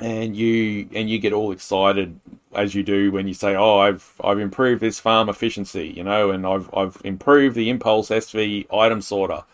and 0.00 0.36
you 0.36 0.88
and 0.94 1.10
you 1.10 1.18
get 1.18 1.32
all 1.32 1.52
excited 1.52 2.18
as 2.54 2.74
you 2.74 2.82
do 2.82 3.10
when 3.12 3.28
you 3.28 3.34
say, 3.34 3.54
"Oh, 3.54 3.78
I've 3.78 4.14
I've 4.22 4.38
improved 4.38 4.80
this 4.80 5.00
farm 5.00 5.28
efficiency," 5.28 5.88
you 5.88 6.04
know, 6.04 6.30
and 6.30 6.46
I've 6.46 6.72
I've 6.74 7.00
improved 7.04 7.56
the 7.56 7.70
impulse 7.70 8.10
SV 8.10 8.72
item 8.72 9.00
sorter, 9.02 9.44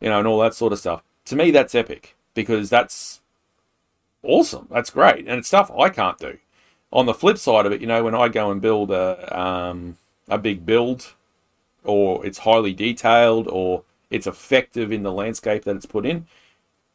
you 0.00 0.08
know, 0.08 0.18
and 0.18 0.28
all 0.28 0.40
that 0.40 0.54
sort 0.54 0.72
of 0.72 0.78
stuff. 0.78 1.02
To 1.26 1.36
me, 1.36 1.50
that's 1.50 1.74
epic 1.74 2.16
because 2.34 2.70
that's 2.70 3.20
awesome. 4.22 4.68
That's 4.70 4.90
great, 4.90 5.26
and 5.28 5.38
it's 5.38 5.48
stuff 5.48 5.70
I 5.76 5.88
can't 5.90 6.18
do. 6.18 6.38
On 6.92 7.06
the 7.06 7.14
flip 7.14 7.38
side 7.38 7.66
of 7.66 7.72
it, 7.72 7.80
you 7.80 7.86
know, 7.86 8.04
when 8.04 8.14
I 8.14 8.28
go 8.28 8.50
and 8.50 8.60
build 8.60 8.90
a 8.90 9.38
um, 9.38 9.96
a 10.28 10.38
big 10.38 10.66
build, 10.66 11.14
or 11.84 12.24
it's 12.26 12.38
highly 12.38 12.74
detailed, 12.74 13.48
or 13.48 13.84
it's 14.10 14.26
effective 14.26 14.92
in 14.92 15.02
the 15.02 15.12
landscape 15.12 15.64
that 15.64 15.76
it's 15.76 15.86
put 15.86 16.06
in, 16.06 16.26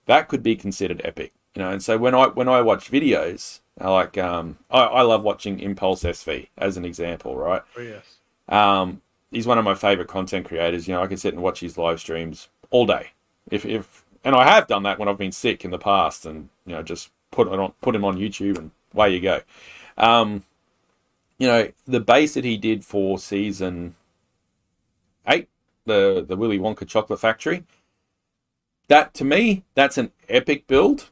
that 0.05 0.27
could 0.27 0.43
be 0.43 0.55
considered 0.55 1.01
epic. 1.03 1.33
You 1.55 1.61
know, 1.61 1.71
and 1.71 1.81
so 1.81 1.97
when 1.97 2.13
I 2.13 2.27
when 2.27 2.49
I 2.49 2.61
watch 2.61 2.91
videos, 2.91 3.59
I 3.79 3.89
like 3.89 4.17
um, 4.17 4.57
I, 4.69 4.81
I 4.81 5.01
love 5.03 5.23
watching 5.23 5.59
Impulse 5.59 6.03
SV 6.03 6.49
as 6.57 6.75
an 6.75 6.85
example, 6.85 7.37
right? 7.37 7.61
Oh 7.77 7.81
yes. 7.81 8.17
Um, 8.49 9.01
he's 9.31 9.47
one 9.47 9.57
of 9.57 9.65
my 9.65 9.73
favorite 9.75 10.09
content 10.09 10.45
creators. 10.45 10.87
You 10.87 10.95
know, 10.95 11.03
I 11.03 11.07
can 11.07 11.17
sit 11.17 11.33
and 11.33 11.41
watch 11.41 11.61
his 11.61 11.77
live 11.77 11.99
streams 11.99 12.49
all 12.71 12.85
day. 12.85 13.11
If 13.49 13.65
if 13.65 14.03
and 14.25 14.35
I 14.35 14.43
have 14.43 14.67
done 14.67 14.83
that 14.83 14.99
when 14.99 15.07
I've 15.07 15.17
been 15.17 15.31
sick 15.31 15.63
in 15.63 15.71
the 15.71 15.77
past, 15.77 16.25
and 16.25 16.49
you 16.65 16.75
know, 16.75 16.83
just 16.83 17.09
put 17.31 17.47
it 17.47 17.57
on, 17.57 17.71
put 17.81 17.95
him 17.95 18.03
on 18.03 18.17
YouTube, 18.17 18.57
and 18.57 18.71
away 18.93 19.13
you 19.13 19.21
go. 19.21 19.41
Um, 19.97 20.43
you 21.37 21.47
know, 21.47 21.71
the 21.87 21.99
base 21.99 22.33
that 22.33 22.43
he 22.43 22.57
did 22.57 22.83
for 22.83 23.17
season 23.17 23.95
eight, 25.27 25.47
the 25.85 26.25
the 26.27 26.35
Willy 26.35 26.59
Wonka 26.59 26.87
Chocolate 26.87 27.19
Factory. 27.19 27.63
That 28.87 29.13
to 29.15 29.23
me, 29.23 29.63
that's 29.73 29.97
an 29.97 30.11
epic 30.29 30.67
build, 30.67 31.09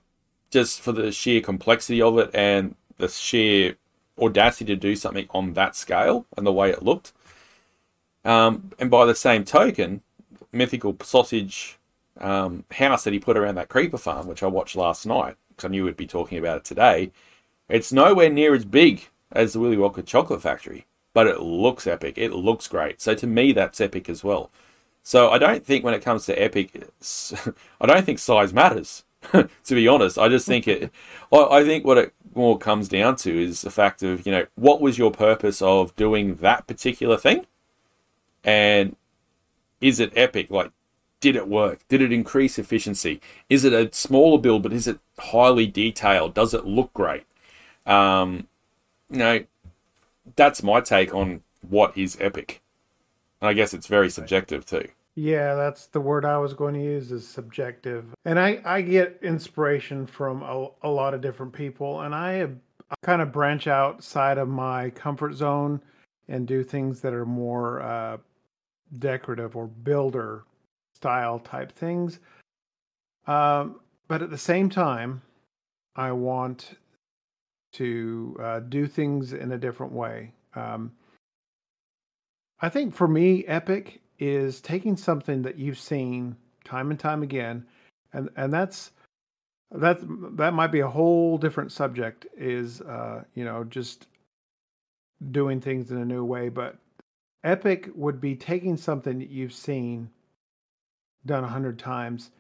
just 0.53 0.79
for 0.79 0.91
the 0.91 1.12
sheer 1.12 1.41
complexity 1.41 2.01
of 2.01 2.17
it 2.17 2.29
and 2.33 2.75
the 2.98 3.07
sheer 3.07 3.75
audacity 4.19 4.65
to 4.65 4.75
do 4.75 4.95
something 4.95 5.27
on 5.31 5.53
that 5.53 5.75
scale 5.75 6.25
and 6.38 6.45
the 6.45 6.53
way 6.53 6.69
it 6.69 6.83
looked. 6.83 7.12
Um, 8.24 8.72
and 8.79 8.89
by 8.89 9.05
the 9.05 9.15
same 9.15 9.43
token, 9.43 10.01
mythical 10.51 10.95
sausage 11.01 11.77
um, 12.22 12.63
house 12.72 13.03
that 13.03 13.13
he 13.13 13.19
put 13.19 13.36
around 13.36 13.55
that 13.55 13.69
creeper 13.69 13.98
farm, 13.98 14.27
which 14.27 14.43
I 14.43 14.48
watched 14.48 14.75
last 14.75 15.05
night 15.05 15.36
because 15.50 15.65
I 15.65 15.72
knew 15.72 15.86
we'd 15.86 15.98
be 15.98 16.07
talking 16.07 16.38
about 16.38 16.57
it 16.57 16.65
today. 16.65 17.12
It's 17.67 17.91
nowhere 17.91 18.29
near 18.29 18.53
as 18.53 18.65
big 18.65 19.10
as 19.31 19.53
the 19.53 19.60
Willy 19.60 19.77
Wonka 19.77 20.05
Chocolate 20.05 20.41
Factory, 20.41 20.86
but 21.13 21.27
it 21.27 21.41
looks 21.41 21.88
epic. 21.88 22.17
It 22.17 22.31
looks 22.31 22.67
great. 22.67 23.01
So 23.01 23.15
to 23.15 23.27
me, 23.27 23.51
that's 23.51 23.81
epic 23.81 24.07
as 24.10 24.24
well. 24.24 24.51
So 25.01 25.31
I 25.31 25.38
don't 25.38 25.65
think 25.65 25.83
when 25.83 25.93
it 25.93 26.03
comes 26.03 26.25
to 26.27 26.41
epic, 26.41 26.88
I 27.81 27.86
don't 27.88 28.05
think 28.05 28.19
size 28.19 28.53
matters. 28.53 29.03
to 29.32 29.75
be 29.75 29.88
honest, 29.88 30.18
I 30.18 30.30
just 30.30 30.46
think 30.46 30.68
it. 30.68 30.92
I 31.32 31.63
think 31.63 31.86
what 31.86 31.98
it 31.98 32.13
more 32.36 32.58
comes 32.58 32.88
down 32.88 33.15
to 33.18 33.44
is 33.44 33.62
the 33.62 33.72
fact 33.72 34.03
of 34.03 34.25
you 34.25 34.32
know 34.32 34.46
what 34.56 34.82
was 34.82 34.98
your 34.98 35.12
purpose 35.12 35.62
of 35.62 35.96
doing 35.96 36.36
that 36.36 36.68
particular 36.68 37.18
thing, 37.18 37.46
and 38.44 38.96
is 39.82 40.00
it 40.00 40.13
epic? 40.15 40.50
Like, 40.50 40.72
did 41.20 41.36
it 41.36 41.48
work? 41.48 41.88
Did 41.88 42.01
it 42.01 42.12
increase 42.12 42.58
efficiency? 42.58 43.22
Is 43.50 43.63
it 43.63 43.74
a 43.74 43.94
smaller 43.94 44.39
build, 44.39 44.63
but 44.63 44.74
is 44.74 44.88
it 44.88 45.00
highly 45.18 45.68
detailed? 45.68 46.34
Does 46.34 46.53
it 46.53 46.65
look 46.65 46.94
great? 46.94 47.25
Um, 47.86 48.48
you 49.10 49.18
know, 49.18 49.44
that's 50.36 50.63
my 50.63 50.82
take 50.82 51.13
on 51.13 51.42
what 51.68 51.98
is 51.98 52.18
epic. 52.20 52.62
And 53.42 53.50
I 53.50 53.53
guess 53.53 53.74
it's 53.74 53.88
very 53.88 54.10
subjective 54.10 54.65
too. 54.65 54.89
Yeah, 55.15 55.53
that's 55.53 55.88
the 55.88 56.01
word 56.01 56.25
I 56.25 56.38
was 56.38 56.53
going 56.53 56.74
to 56.74 56.84
use 56.84 57.12
is 57.12 57.27
subjective. 57.27 58.05
And 58.25 58.39
I, 58.39 58.62
I 58.65 58.82
get 58.82 59.20
inspiration 59.22 60.08
from 60.08 60.41
a, 60.41 60.70
a 60.82 60.89
lot 60.89 61.13
of 61.13 61.22
different 61.22 61.53
people, 61.53 62.01
and 62.01 62.15
I, 62.15 62.41
I 62.41 62.96
kind 63.03 63.22
of 63.22 63.32
branch 63.32 63.67
outside 63.67 64.39
of 64.39 64.48
my 64.48 64.89
comfort 64.91 65.34
zone 65.34 65.82
and 66.27 66.48
do 66.48 66.63
things 66.63 67.00
that 67.01 67.13
are 67.13 67.27
more 67.27 67.82
uh, 67.82 68.17
decorative 68.98 69.55
or 69.55 69.67
builder 69.67 70.46
style 70.96 71.38
type 71.39 71.72
things. 71.72 72.20
Um, 73.27 73.82
but 74.08 74.24
at 74.24 74.32
the 74.32 74.38
same 74.38 74.70
time, 74.70 75.22
I 75.96 76.12
want 76.12 76.75
to 77.74 78.38
uh, 78.41 78.60
do 78.62 78.88
things 78.88 79.34
in 79.34 79.51
a 79.51 79.58
different 79.58 79.93
way. 79.93 80.32
Um, 80.55 80.91
I 82.62 82.70
think 82.70 82.96
for 82.96 83.08
me, 83.08 83.46
epic 83.46 84.00
is 84.20 84.62
taking 84.62 84.96
something 84.98 85.41
that 85.43 85.58
you've 85.58 85.79
seen 85.79 86.36
time 86.63 86.91
and 86.91 87.00
time 87.00 87.24
again, 87.24 87.65
and 88.13 88.29
and 88.36 88.51
that's 88.53 88.91
that 89.72 89.98
that 90.38 90.53
might 90.53 90.72
be 90.72 90.82
a 90.82 90.88
whole 90.88 91.38
different 91.38 91.72
subject. 91.72 92.25
Is 92.38 92.82
uh, 92.82 93.24
you 93.36 93.43
know 93.46 93.63
just 93.63 94.08
doing 95.32 95.62
things 95.62 95.91
in 95.91 95.98
a 95.98 96.05
new 96.05 96.24
way, 96.25 96.50
but 96.50 96.77
epic 97.43 97.89
would 97.96 98.20
be 98.22 98.36
taking 98.36 98.77
something 98.77 99.20
that 99.20 99.29
you've 99.29 99.53
seen 99.53 100.10
done 101.25 101.43
a 101.43 101.48
hundred 101.48 101.79
times 101.79 102.32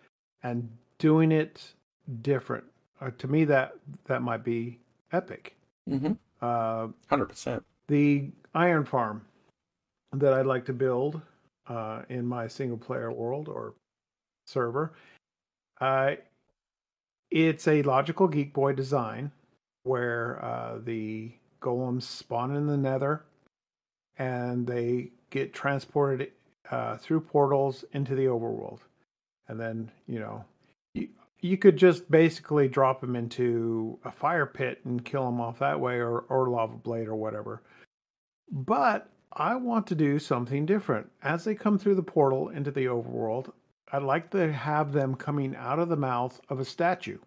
and 0.43 0.69
doing 0.99 1.31
it 1.31 1.73
different. 2.21 2.65
Uh, 3.01 3.11
to 3.17 3.27
me, 3.27 3.45
that 3.45 3.73
that 4.05 4.21
might 4.21 4.43
be 4.43 4.79
epic. 5.11 5.55
Mm-hmm. 5.89 6.13
Uh, 6.41 6.87
Hundred 7.09 7.27
percent. 7.27 7.63
the 7.87 8.29
iron 8.53 8.85
farm 8.85 9.25
that 10.13 10.33
I'd 10.33 10.45
like 10.45 10.65
to 10.65 10.73
build 10.73 11.21
uh, 11.67 12.01
in 12.09 12.25
my 12.25 12.47
single 12.47 12.77
player 12.77 13.11
world 13.11 13.47
or 13.47 13.73
server. 14.45 14.93
Uh, 15.79 16.11
it's 17.31 17.67
a 17.67 17.81
logical 17.83 18.27
Geek 18.27 18.53
Boy 18.53 18.73
design 18.73 19.31
where 19.83 20.43
uh, 20.43 20.79
the 20.83 21.31
golems 21.61 22.03
spawn 22.03 22.55
in 22.55 22.67
the 22.67 22.77
nether 22.77 23.23
and 24.17 24.67
they 24.67 25.09
get 25.29 25.53
transported 25.53 26.31
uh, 26.69 26.97
through 26.97 27.21
portals 27.21 27.83
into 27.93 28.15
the 28.15 28.25
overworld. 28.25 28.79
And 29.47 29.59
then, 29.59 29.91
you 30.07 30.19
know, 30.19 30.45
you, 30.93 31.09
you 31.41 31.57
could 31.57 31.75
just 31.75 32.09
basically 32.09 32.67
drop 32.67 33.01
them 33.01 33.15
into 33.15 33.99
a 34.05 34.11
fire 34.11 34.45
pit 34.45 34.79
and 34.85 35.03
kill 35.03 35.25
them 35.25 35.41
off 35.41 35.59
that 35.59 35.79
way 35.79 35.95
or, 35.95 36.19
or 36.29 36.49
lava 36.49 36.77
blade 36.77 37.07
or 37.07 37.15
whatever. 37.15 37.61
But 38.51 39.09
I 39.35 39.55
want 39.55 39.87
to 39.87 39.95
do 39.95 40.19
something 40.19 40.65
different. 40.65 41.09
As 41.23 41.43
they 41.43 41.55
come 41.55 41.77
through 41.79 41.95
the 41.95 42.03
portal 42.03 42.49
into 42.49 42.71
the 42.71 42.85
overworld, 42.85 43.51
I'd 43.91 44.03
like 44.03 44.29
to 44.31 44.51
have 44.51 44.91
them 44.91 45.15
coming 45.15 45.55
out 45.55 45.79
of 45.79 45.89
the 45.89 45.95
mouth 45.97 46.39
of 46.49 46.59
a 46.59 46.65
statue. 46.65 47.17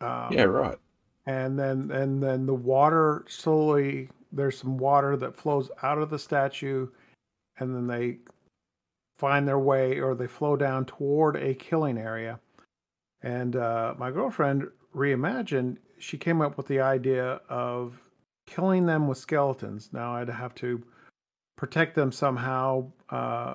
Um, 0.00 0.28
Yeah, 0.32 0.44
right. 0.44 0.78
and 1.26 1.58
then 1.58 1.90
and 1.90 2.22
then 2.22 2.46
the 2.46 2.54
water 2.54 3.24
slowly 3.28 4.10
there's 4.30 4.58
some 4.58 4.76
water 4.76 5.16
that 5.16 5.34
flows 5.34 5.70
out 5.82 5.98
of 5.98 6.10
the 6.10 6.18
statue 6.18 6.86
and 7.58 7.74
then 7.74 7.86
they 7.86 8.18
find 9.16 9.48
their 9.48 9.58
way 9.58 9.98
or 9.98 10.14
they 10.14 10.26
flow 10.26 10.56
down 10.56 10.84
toward 10.84 11.36
a 11.36 11.54
killing 11.54 11.96
area 11.96 12.38
and 13.22 13.56
uh, 13.56 13.94
my 13.96 14.10
girlfriend 14.10 14.68
reimagined 14.94 15.78
she 15.98 16.18
came 16.18 16.42
up 16.42 16.58
with 16.58 16.66
the 16.66 16.80
idea 16.80 17.40
of 17.48 17.98
killing 18.46 18.86
them 18.86 19.08
with 19.08 19.18
skeletons 19.18 19.90
now 19.92 20.14
i'd 20.14 20.28
have 20.28 20.54
to 20.54 20.82
protect 21.56 21.94
them 21.94 22.12
somehow 22.12 22.84
uh, 23.10 23.54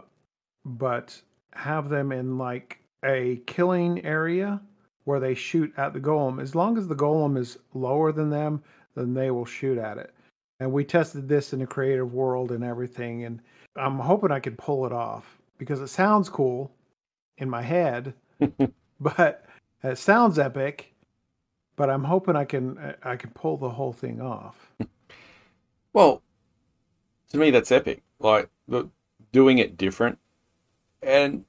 but 0.66 1.20
have 1.54 1.90
them 1.90 2.12
in 2.12 2.38
like 2.38 2.80
a 3.04 3.42
killing 3.46 4.04
area 4.06 4.62
where 5.06 5.20
they 5.20 5.34
shoot 5.34 5.74
at 5.78 5.94
the 5.94 6.00
golem. 6.00 6.42
As 6.42 6.56
long 6.56 6.78
as 6.78 6.88
the 6.88 6.96
golem 6.96 7.38
is 7.38 7.58
lower 7.74 8.12
than 8.12 8.30
them, 8.30 8.64
then 8.96 9.14
they 9.14 9.32
will 9.32 9.46
shoot 9.46 9.78
at 9.78 9.98
it. 9.98 10.14
And 10.60 10.72
we 10.72 10.84
tested 10.84 11.28
this 11.28 11.54
in 11.54 11.60
the 11.60 11.68
creative 11.68 12.14
world 12.14 12.52
and 12.52 12.64
everything, 12.64 13.24
and 13.26 13.42
I'm 13.76 13.98
hoping 13.98 14.32
I 14.32 14.40
can 14.40 14.56
pull 14.56 14.86
it 14.86 14.92
off 14.92 15.40
because 15.58 15.82
it 15.82 15.88
sounds 15.88 16.30
cool 16.30 16.72
in 17.38 17.50
my 17.50 17.64
head, 17.64 18.14
but 19.00 19.46
it 19.84 19.98
sounds 19.98 20.38
epic. 20.38 20.91
But 21.76 21.90
I'm 21.90 22.04
hoping 22.04 22.36
I 22.36 22.46
can 22.46 22.96
I 23.04 23.16
can 23.16 23.32
pull 23.32 23.58
the 23.58 23.70
whole 23.70 23.94
thing 23.94 24.22
off. 24.22 24.72
Well, 25.94 26.22
to 27.32 27.38
me, 27.38 27.52
that's 27.52 27.72
epic. 27.72 28.02
Like 28.20 28.50
doing 29.32 29.58
it 29.58 29.78
different, 29.78 30.20
and 31.02 31.44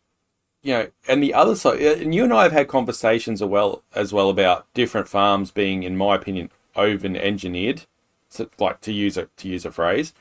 you 0.63 0.73
know, 0.75 0.91
and 1.09 1.23
the 1.23 1.35
other 1.35 1.55
side, 1.55 1.81
and 1.81 2.15
you 2.15 2.25
and 2.25 2.33
I 2.33 2.45
have 2.45 2.53
had 2.53 2.69
conversations 2.69 3.43
as 3.43 3.49
well 3.49 3.83
as 3.95 4.13
well 4.13 4.31
about 4.31 4.67
different 4.75 5.09
farms 5.09 5.51
being, 5.51 5.83
in 5.83 5.97
my 5.97 6.17
opinion, 6.17 6.51
over 6.77 7.07
engineered, 7.07 7.85
so, 8.29 8.49
like 8.59 8.81
to 8.83 8.93
use 8.93 9.17
a 9.17 9.29
to 9.37 9.49
use 9.49 9.65
a 9.67 9.71
phrase. 9.71 10.15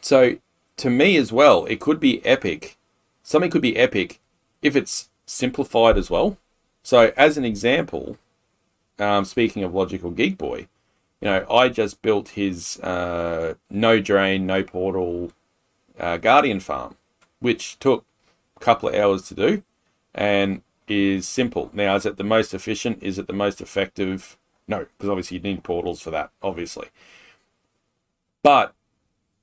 So 0.00 0.38
to 0.78 0.90
me 0.90 1.16
as 1.16 1.32
well, 1.32 1.64
it 1.66 1.80
could 1.80 2.00
be 2.00 2.24
epic. 2.26 2.76
Something 3.22 3.50
could 3.50 3.62
be 3.62 3.76
epic 3.76 4.20
if 4.62 4.76
it's 4.76 5.08
simplified 5.26 5.96
as 5.96 6.10
well. 6.10 6.38
So 6.82 7.12
as 7.16 7.36
an 7.36 7.44
example, 7.44 8.18
um, 8.98 9.24
speaking 9.24 9.62
of 9.62 9.74
logical 9.74 10.10
geek 10.10 10.38
boy, 10.38 10.68
you 11.20 11.28
know, 11.28 11.46
I 11.50 11.68
just 11.68 12.02
built 12.02 12.30
his 12.30 12.78
uh, 12.80 13.54
no 13.70 14.00
drain, 14.00 14.46
no 14.46 14.62
portal 14.62 15.32
uh, 15.98 16.18
guardian 16.18 16.60
farm, 16.60 16.96
which 17.40 17.78
took 17.78 18.04
a 18.56 18.60
couple 18.60 18.88
of 18.88 18.94
hours 18.94 19.22
to 19.28 19.34
do, 19.34 19.62
and 20.14 20.62
is 20.88 21.26
simple. 21.26 21.70
Now, 21.72 21.96
is 21.96 22.06
it 22.06 22.16
the 22.16 22.24
most 22.24 22.54
efficient? 22.54 23.02
Is 23.02 23.18
it 23.18 23.26
the 23.26 23.32
most 23.32 23.60
effective? 23.60 24.36
No, 24.68 24.86
because 24.96 25.08
obviously 25.08 25.38
you 25.38 25.42
need 25.42 25.64
portals 25.64 26.00
for 26.00 26.10
that, 26.10 26.30
obviously. 26.42 26.88
But 28.42 28.74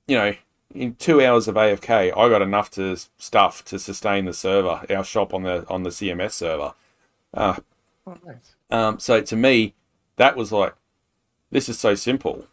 you 0.06 0.16
know, 0.16 0.34
in 0.74 0.94
two 0.94 1.24
hours 1.24 1.48
of 1.48 1.54
AFK, 1.56 2.16
I 2.16 2.28
got 2.28 2.42
enough 2.42 2.70
to 2.72 2.96
stuff 3.18 3.64
to 3.66 3.78
sustain 3.78 4.24
the 4.24 4.32
server, 4.32 4.82
our 4.90 5.04
shop 5.04 5.34
on 5.34 5.42
the 5.42 5.66
on 5.68 5.82
the 5.82 5.90
CMS 5.90 6.32
server. 6.32 6.74
Uh, 7.32 7.56
oh, 8.06 8.16
nice. 8.24 8.54
Um, 8.70 8.98
so 8.98 9.20
to 9.20 9.36
me, 9.36 9.74
that 10.16 10.36
was 10.36 10.52
like, 10.52 10.74
this 11.50 11.68
is 11.68 11.78
so 11.78 11.94
simple, 11.94 12.46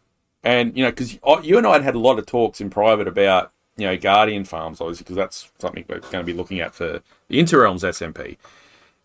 and 0.43 0.75
you 0.77 0.83
know, 0.83 0.91
because 0.91 1.17
you 1.43 1.57
and 1.57 1.65
I 1.65 1.73
had 1.73 1.83
had 1.83 1.95
a 1.95 1.99
lot 1.99 2.19
of 2.19 2.25
talks 2.25 2.61
in 2.61 2.69
private 2.69 3.07
about 3.07 3.51
you 3.77 3.87
know 3.87 3.97
Guardian 3.97 4.43
farms, 4.43 4.79
obviously, 4.79 5.03
because 5.03 5.15
that's 5.15 5.51
something 5.59 5.85
we're 5.87 5.99
going 5.99 6.23
to 6.23 6.23
be 6.23 6.33
looking 6.33 6.59
at 6.59 6.75
for 6.75 7.01
the 7.27 7.39
Interrealms 7.39 7.81
SMP. 7.81 8.37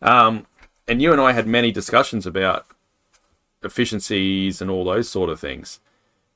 Um, 0.02 0.46
and 0.88 1.00
you 1.00 1.12
and 1.12 1.20
I 1.20 1.32
had 1.32 1.46
many 1.46 1.72
discussions 1.72 2.26
about 2.26 2.66
efficiencies 3.62 4.60
and 4.60 4.70
all 4.70 4.84
those 4.84 5.08
sort 5.08 5.30
of 5.30 5.40
things. 5.40 5.80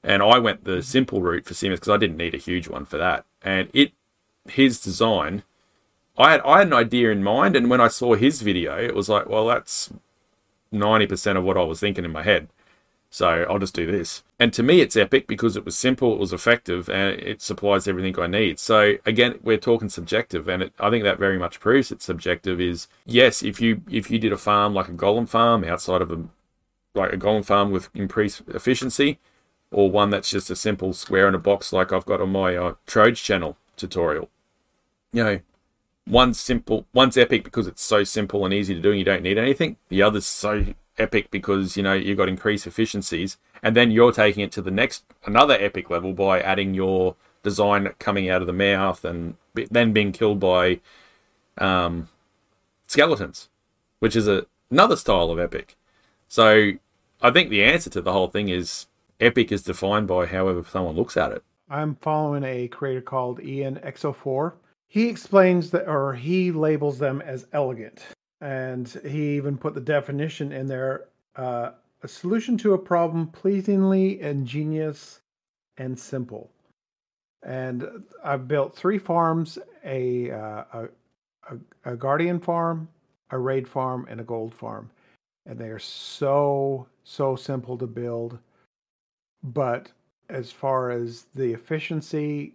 And 0.02 0.23
I 0.23 0.38
went 0.38 0.64
the 0.64 0.83
simple 0.83 1.21
route 1.21 1.45
for 1.45 1.55
CMS 1.55 1.75
because 1.75 1.88
I 1.90 1.97
didn't 1.99 2.17
need 2.17 2.35
a 2.35 2.38
huge 2.38 2.69
one 2.69 2.85
for 2.85 2.97
that. 2.97 3.25
And 3.43 3.69
it, 3.73 3.93
his 4.49 4.81
design, 4.81 5.43
I 6.19 6.33
had 6.33 6.40
I 6.43 6.59
had 6.59 6.67
an 6.69 6.75
idea 6.75 7.11
in 7.11 7.23
mind, 7.23 7.57
and 7.57 7.71
when 7.71 7.81
I 7.81 7.88
saw 7.88 8.14
his 8.14 8.43
video, 8.43 8.76
it 8.76 8.95
was 8.95 9.09
like, 9.09 9.29
well, 9.29 9.47
that's 9.47 9.93
ninety 10.73 11.07
percent 11.07 11.38
of 11.38 11.45
what 11.45 11.57
I 11.57 11.62
was 11.62 11.81
thinking 11.81 12.05
in 12.05 12.12
my 12.12 12.23
head. 12.23 12.49
So 13.12 13.45
I'll 13.49 13.59
just 13.59 13.75
do 13.75 13.90
this. 13.90 14.23
And 14.38 14.52
to 14.52 14.62
me, 14.62 14.81
it's 14.81 14.97
epic 14.97 15.26
because 15.26 15.57
it 15.57 15.64
was 15.64 15.76
simple, 15.76 16.14
it 16.14 16.21
was 16.21 16.33
effective, 16.33 16.88
and 16.88 17.19
it 17.19 17.43
supplies 17.43 17.88
everything 17.88 18.19
I 18.21 18.29
need. 18.29 18.61
So 18.61 18.95
again, 19.05 19.40
we're 19.43 19.59
talking 19.59 19.88
subjective, 19.88 20.49
and 20.49 20.62
it, 20.62 20.73
I 20.79 20.90
think 20.90 21.03
that 21.03 21.18
very 21.18 21.38
much 21.38 21.59
proves 21.59 21.90
it's 21.90 22.05
subjective. 22.05 22.61
Is 22.61 22.87
yes, 23.05 23.42
if 23.42 23.61
you 23.61 23.83
if 23.90 24.11
you 24.11 24.18
did 24.18 24.33
a 24.33 24.37
farm 24.38 24.75
like 24.75 24.88
a 24.88 24.92
golem 24.92 25.29
farm 25.29 25.64
outside 25.64 26.03
of 26.03 26.12
a 26.12 26.23
like 26.94 27.12
a 27.12 27.18
golem 27.18 27.44
farm 27.44 27.73
with 27.73 27.88
increased 27.94 28.42
efficiency, 28.49 29.18
or 29.73 29.90
one 29.90 30.11
that's 30.11 30.31
just 30.31 30.51
a 30.51 30.57
simple 30.57 30.92
square 30.92 31.29
in 31.29 31.35
a 31.35 31.38
box 31.38 31.73
like 31.73 31.92
I've 31.92 32.07
got 32.07 32.20
on 32.20 32.31
my 32.31 32.57
uh, 32.57 32.75
Troj 32.87 33.16
channel 33.16 33.57
tutorial. 33.77 34.29
You 35.12 35.25
know, 35.25 35.40
one's 36.11 36.38
simple, 36.40 36.87
one's 36.92 37.16
epic 37.16 37.44
because 37.44 37.66
it's 37.66 37.83
so 37.83 38.05
simple 38.05 38.44
and 38.44 38.53
easy 38.53 38.75
to 38.75 38.81
do 38.81 38.90
and 38.90 38.99
you 38.99 39.05
don't 39.05 39.23
need 39.23 39.38
anything. 39.38 39.77
The 39.88 40.03
other's 40.03 40.27
so 40.27 40.66
epic 40.99 41.31
because, 41.31 41.77
you 41.77 41.83
know, 41.83 41.94
you've 41.94 42.18
got 42.18 42.29
increased 42.29 42.66
efficiencies. 42.66 43.38
And 43.62 43.77
then 43.77 43.90
you're 43.90 44.12
taking 44.12 44.42
it 44.42 44.53
to 44.53 44.62
the 44.62 44.70
next, 44.70 45.05
another 45.25 45.55
epic 45.55 45.90
level 45.90 46.12
by 46.12 46.40
adding 46.40 46.75
your 46.75 47.14
design 47.42 47.88
coming 47.99 48.29
out 48.29 48.40
of 48.40 48.46
the 48.46 48.53
mouth 48.53 49.05
and 49.05 49.37
then 49.55 49.92
being 49.92 50.12
killed 50.12 50.40
by 50.40 50.81
um, 51.59 52.09
skeletons, 52.87 53.49
which 53.99 54.16
is 54.16 54.29
a, 54.29 54.46
another 54.70 54.96
style 54.96 55.31
of 55.31 55.38
epic. 55.38 55.77
So 56.29 56.73
I 57.23 57.31
think 57.31 57.51
the 57.51 57.64
answer 57.64 57.90
to 57.90 58.01
the 58.01 58.12
whole 58.12 58.29
thing 58.29 58.49
is 58.49 58.87
epic 59.20 59.53
is 59.53 59.62
defined 59.62 60.09
by 60.09 60.27
however 60.27 60.64
someone 60.68 60.96
looks 60.96 61.16
at 61.16 61.33
it. 61.33 61.42
I'm 61.68 61.96
following 61.96 62.44
a 62.44 62.66
creator 62.68 63.01
called 63.01 63.40
Ian 63.40 63.77
Exo4. 63.77 64.55
He 64.90 65.09
explains 65.09 65.70
that, 65.70 65.88
or 65.88 66.12
he 66.12 66.53
labels 66.53 66.98
them 66.98 67.22
as 67.22 67.46
elegant. 67.55 68.05
And 68.42 68.87
he 69.07 69.37
even 69.37 69.57
put 69.57 69.74
the 69.74 69.81
definition 69.81 70.53
in 70.53 70.66
there 70.66 71.07
uh, 71.37 71.70
a 72.03 72.09
solution 72.09 72.59
to 72.59 72.74
a 72.74 72.79
problem 72.79 73.29
pleasingly 73.29 74.20
ingenious 74.20 75.20
and 75.79 75.98
simple. 75.98 76.50
And 77.42 78.05
I've 78.22 78.46
built 78.46 78.76
three 78.76 78.98
farms 78.98 79.59
a, 79.85 80.31
uh, 80.31 80.64
a, 80.74 80.88
a, 81.50 81.92
a 81.92 81.96
guardian 81.96 82.40
farm, 82.40 82.88
a 83.31 83.38
raid 83.38 83.66
farm, 83.66 84.07
and 84.11 84.20
a 84.20 84.24
gold 84.24 84.55
farm. 84.55 84.90
And 85.46 85.59
they 85.59 85.68
are 85.68 85.79
so, 85.79 86.87
so 87.05 87.37
simple 87.37 87.79
to 87.79 87.87
build 87.87 88.38
but 89.42 89.90
as 90.29 90.53
far 90.53 90.90
as 90.90 91.24
the 91.35 91.53
efficiency, 91.53 92.55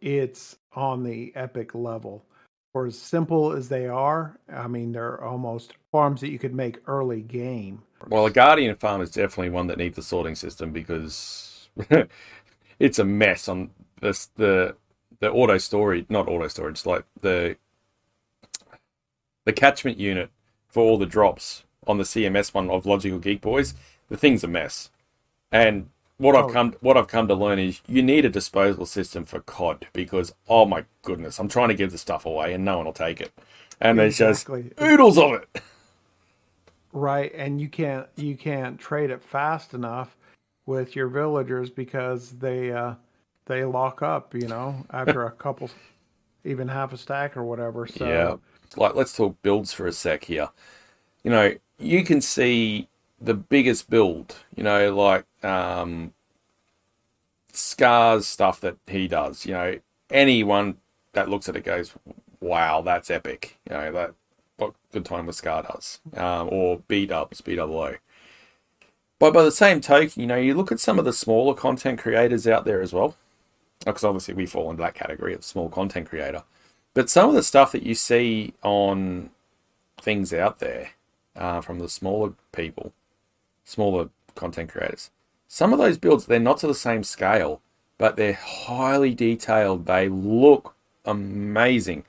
it's 0.00 0.56
on 0.74 1.02
the 1.02 1.32
epic 1.34 1.74
level. 1.74 2.24
For 2.72 2.86
as 2.86 2.98
simple 2.98 3.52
as 3.52 3.68
they 3.68 3.86
are, 3.86 4.38
I 4.50 4.66
mean, 4.66 4.92
they're 4.92 5.22
almost 5.22 5.74
farms 5.90 6.22
that 6.22 6.30
you 6.30 6.38
could 6.38 6.54
make 6.54 6.78
early 6.86 7.20
game. 7.20 7.82
Well, 8.08 8.26
a 8.26 8.30
Guardian 8.30 8.74
farm 8.76 9.02
is 9.02 9.10
definitely 9.10 9.50
one 9.50 9.66
that 9.66 9.78
needs 9.78 9.98
a 9.98 10.02
sorting 10.02 10.34
system 10.34 10.72
because 10.72 11.68
it's 12.78 12.98
a 12.98 13.04
mess 13.04 13.48
on 13.48 13.70
this, 14.00 14.26
the 14.36 14.76
the 15.20 15.30
auto 15.30 15.56
storage, 15.58 16.06
not 16.08 16.28
auto 16.28 16.48
storage, 16.48 16.84
like 16.84 17.04
the 17.20 17.56
the 19.44 19.52
catchment 19.52 19.98
unit 19.98 20.30
for 20.68 20.82
all 20.82 20.98
the 20.98 21.06
drops 21.06 21.64
on 21.86 21.98
the 21.98 22.04
CMS 22.04 22.52
one 22.52 22.70
of 22.70 22.86
Logical 22.86 23.18
Geek 23.18 23.40
Boys. 23.40 23.74
The 24.08 24.16
thing's 24.16 24.42
a 24.42 24.48
mess, 24.48 24.90
and 25.52 25.90
what 26.22 26.36
I've 26.36 26.44
oh. 26.44 26.48
come 26.48 26.74
what 26.80 26.96
I've 26.96 27.08
come 27.08 27.26
to 27.28 27.34
learn 27.34 27.58
is 27.58 27.80
you 27.86 28.02
need 28.02 28.24
a 28.24 28.30
disposal 28.30 28.86
system 28.86 29.24
for 29.24 29.40
COD 29.40 29.86
because 29.92 30.32
oh 30.48 30.64
my 30.64 30.84
goodness, 31.02 31.38
I'm 31.38 31.48
trying 31.48 31.68
to 31.68 31.74
give 31.74 31.90
the 31.90 31.98
stuff 31.98 32.24
away 32.24 32.54
and 32.54 32.64
no 32.64 32.76
one 32.76 32.86
will 32.86 32.92
take 32.92 33.20
it, 33.20 33.32
and 33.80 34.00
exactly. 34.00 34.62
there's 34.62 34.74
just 34.74 34.82
oodles 34.82 35.18
of 35.18 35.32
it. 35.32 35.62
Right, 36.92 37.32
and 37.34 37.60
you 37.60 37.68
can't 37.68 38.06
you 38.16 38.36
can't 38.36 38.78
trade 38.78 39.10
it 39.10 39.22
fast 39.22 39.74
enough 39.74 40.16
with 40.66 40.94
your 40.94 41.08
villagers 41.08 41.70
because 41.70 42.30
they 42.32 42.70
uh, 42.70 42.94
they 43.46 43.64
lock 43.64 44.02
up, 44.02 44.34
you 44.34 44.46
know, 44.46 44.86
after 44.90 45.24
a 45.24 45.30
couple, 45.44 45.70
even 46.44 46.68
half 46.68 46.92
a 46.92 46.96
stack 46.96 47.36
or 47.36 47.44
whatever. 47.44 47.86
So 47.86 48.06
yeah, 48.06 48.36
like 48.76 48.94
let's 48.94 49.16
talk 49.16 49.40
builds 49.42 49.72
for 49.72 49.86
a 49.86 49.92
sec 49.92 50.24
here. 50.24 50.50
You 51.24 51.30
know, 51.30 51.54
you 51.78 52.04
can 52.04 52.20
see 52.20 52.88
the 53.20 53.34
biggest 53.34 53.88
build, 53.88 54.36
you 54.54 54.62
know, 54.62 54.94
like 54.94 55.24
um, 55.42 56.12
Scars 57.52 58.26
stuff 58.26 58.60
that 58.60 58.76
he 58.86 59.08
does. 59.08 59.44
You 59.46 59.52
know, 59.52 59.78
anyone 60.10 60.78
that 61.12 61.28
looks 61.28 61.48
at 61.48 61.56
it 61.56 61.64
goes, 61.64 61.92
"Wow, 62.40 62.82
that's 62.82 63.10
epic." 63.10 63.58
You 63.68 63.76
know 63.76 63.92
that 63.92 64.14
what 64.56 64.74
good 64.92 65.04
time 65.04 65.26
with 65.26 65.36
Scar 65.36 65.62
does, 65.62 66.00
um, 66.16 66.48
or 66.50 66.80
B 66.88 67.06
Dubs, 67.06 67.40
B 67.40 67.56
double 67.56 67.78
O. 67.78 67.94
But 69.18 69.34
by 69.34 69.44
the 69.44 69.52
same 69.52 69.80
token, 69.80 70.20
you 70.20 70.26
know, 70.26 70.36
you 70.36 70.54
look 70.54 70.72
at 70.72 70.80
some 70.80 70.98
of 70.98 71.04
the 71.04 71.12
smaller 71.12 71.54
content 71.54 72.00
creators 72.00 72.46
out 72.46 72.64
there 72.64 72.82
as 72.82 72.92
well, 72.92 73.16
because 73.84 74.02
obviously 74.02 74.34
we 74.34 74.46
fall 74.46 74.70
into 74.70 74.82
that 74.82 74.94
category 74.94 75.32
of 75.34 75.44
small 75.44 75.68
content 75.68 76.08
creator. 76.08 76.42
But 76.94 77.08
some 77.08 77.28
of 77.28 77.34
the 77.34 77.42
stuff 77.42 77.72
that 77.72 77.84
you 77.84 77.94
see 77.94 78.52
on 78.62 79.30
things 80.00 80.32
out 80.32 80.58
there 80.58 80.90
uh, 81.36 81.60
from 81.60 81.78
the 81.78 81.88
smaller 81.88 82.32
people, 82.52 82.92
smaller 83.64 84.08
content 84.34 84.70
creators, 84.70 85.10
some 85.52 85.74
of 85.74 85.78
those 85.78 85.98
builds, 85.98 86.24
they're 86.24 86.40
not 86.40 86.56
to 86.56 86.66
the 86.66 86.74
same 86.74 87.04
scale, 87.04 87.60
but 87.98 88.16
they're 88.16 88.32
highly 88.32 89.12
detailed. 89.12 89.84
They 89.84 90.08
look 90.08 90.74
amazing. 91.04 92.04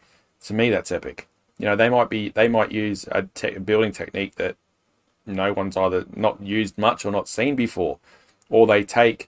To 0.46 0.54
me, 0.54 0.70
that's 0.70 0.94
epic. 0.94 1.28
You 1.58 1.66
know, 1.66 1.76
they 1.76 1.90
might 1.90 2.10
be 2.10 2.30
they 2.30 2.48
might 2.48 2.72
use 2.72 3.06
a 3.12 3.24
te- 3.24 3.58
building 3.58 3.92
technique 3.92 4.36
that 4.36 4.56
no 5.26 5.52
one's 5.52 5.76
either 5.76 6.06
not 6.16 6.42
used 6.42 6.78
much 6.78 7.04
or 7.04 7.12
not 7.12 7.28
seen 7.28 7.58
before, 7.58 8.00
or 8.50 8.66
they 8.66 8.82
take 8.82 9.28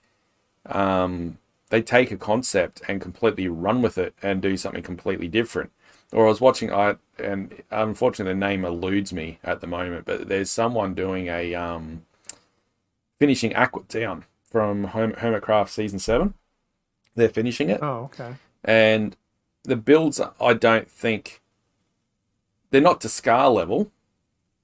um, 0.64 1.36
they 1.68 1.82
take 1.82 2.10
a 2.10 2.16
concept 2.16 2.80
and 2.88 3.02
completely 3.02 3.48
run 3.48 3.82
with 3.82 3.98
it 3.98 4.14
and 4.22 4.40
do 4.40 4.56
something 4.56 4.82
completely 4.82 5.28
different. 5.28 5.72
or 6.10 6.24
I 6.24 6.28
was 6.28 6.40
watching. 6.40 6.72
I 6.72 6.96
and 7.18 7.62
unfortunately 7.70 8.32
the 8.32 8.46
name 8.48 8.64
eludes 8.64 9.12
me 9.12 9.40
at 9.44 9.60
the 9.60 9.66
moment, 9.66 10.06
but 10.06 10.28
there's 10.28 10.50
someone 10.50 10.94
doing 10.94 11.28
a 11.28 11.54
um, 11.54 12.05
finishing 13.18 13.54
Aqua 13.54 13.82
Town 13.88 14.24
from 14.42 14.88
Hermitcraft 14.88 15.68
season 15.68 15.98
seven. 15.98 16.34
They're 17.14 17.28
finishing 17.28 17.70
it. 17.70 17.80
Oh, 17.82 18.10
okay. 18.12 18.34
And 18.64 19.16
the 19.64 19.76
builds, 19.76 20.20
I 20.40 20.54
don't 20.54 20.90
think 20.90 21.40
they're 22.70 22.80
not 22.80 23.00
to 23.02 23.08
scar 23.08 23.48
level, 23.48 23.90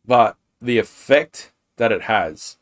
but 0.04 0.36
the 0.60 0.78
effect 0.78 1.52
that 1.76 1.92
it 1.92 2.02
has, 2.02 2.56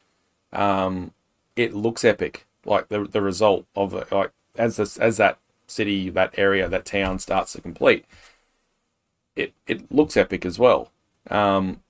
um, 0.52 1.12
it 1.56 1.74
looks 1.74 2.04
epic. 2.04 2.46
Like 2.64 2.88
the 2.88 3.04
the 3.04 3.22
result 3.22 3.66
of 3.74 3.94
it, 3.94 4.12
like 4.12 4.32
as 4.56 4.76
this, 4.76 4.98
as 4.98 5.16
that 5.16 5.38
city, 5.66 6.10
that 6.10 6.34
area, 6.38 6.68
that 6.68 6.84
town 6.84 7.18
starts 7.18 7.52
to 7.52 7.60
complete, 7.60 8.04
it 9.34 9.54
it 9.66 9.90
looks 9.90 10.16
epic 10.16 10.44
as 10.44 10.58
well. 10.58 10.90
Um, 11.30 11.80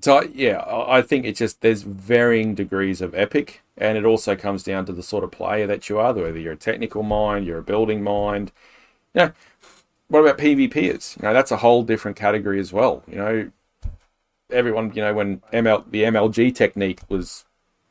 so 0.00 0.22
yeah, 0.32 0.62
I 0.66 1.02
think 1.02 1.24
it's 1.24 1.38
just 1.40 1.60
there's 1.60 1.82
varying 1.82 2.54
degrees 2.54 3.00
of 3.00 3.14
epic, 3.14 3.62
and 3.76 3.98
it 3.98 4.04
also 4.04 4.36
comes 4.36 4.62
down 4.62 4.86
to 4.86 4.92
the 4.92 5.02
sort 5.02 5.24
of 5.24 5.32
player 5.32 5.66
that 5.66 5.88
you 5.88 5.98
are. 5.98 6.12
Whether 6.12 6.38
you're 6.38 6.52
a 6.52 6.56
technical 6.56 7.02
mind, 7.02 7.46
you're 7.46 7.58
a 7.58 7.62
building 7.62 8.02
mind. 8.02 8.52
You 9.14 9.22
know, 9.22 9.32
what 10.08 10.20
about 10.20 10.38
PvPers? 10.38 11.16
You 11.20 11.26
know, 11.26 11.34
that's 11.34 11.50
a 11.50 11.56
whole 11.56 11.82
different 11.82 12.16
category 12.16 12.60
as 12.60 12.72
well. 12.72 13.02
You 13.08 13.16
know, 13.16 13.50
everyone, 14.50 14.92
you 14.94 15.02
know, 15.02 15.14
when 15.14 15.42
ML 15.52 15.90
the 15.90 16.04
MLG 16.04 16.54
technique 16.54 17.00
was 17.08 17.44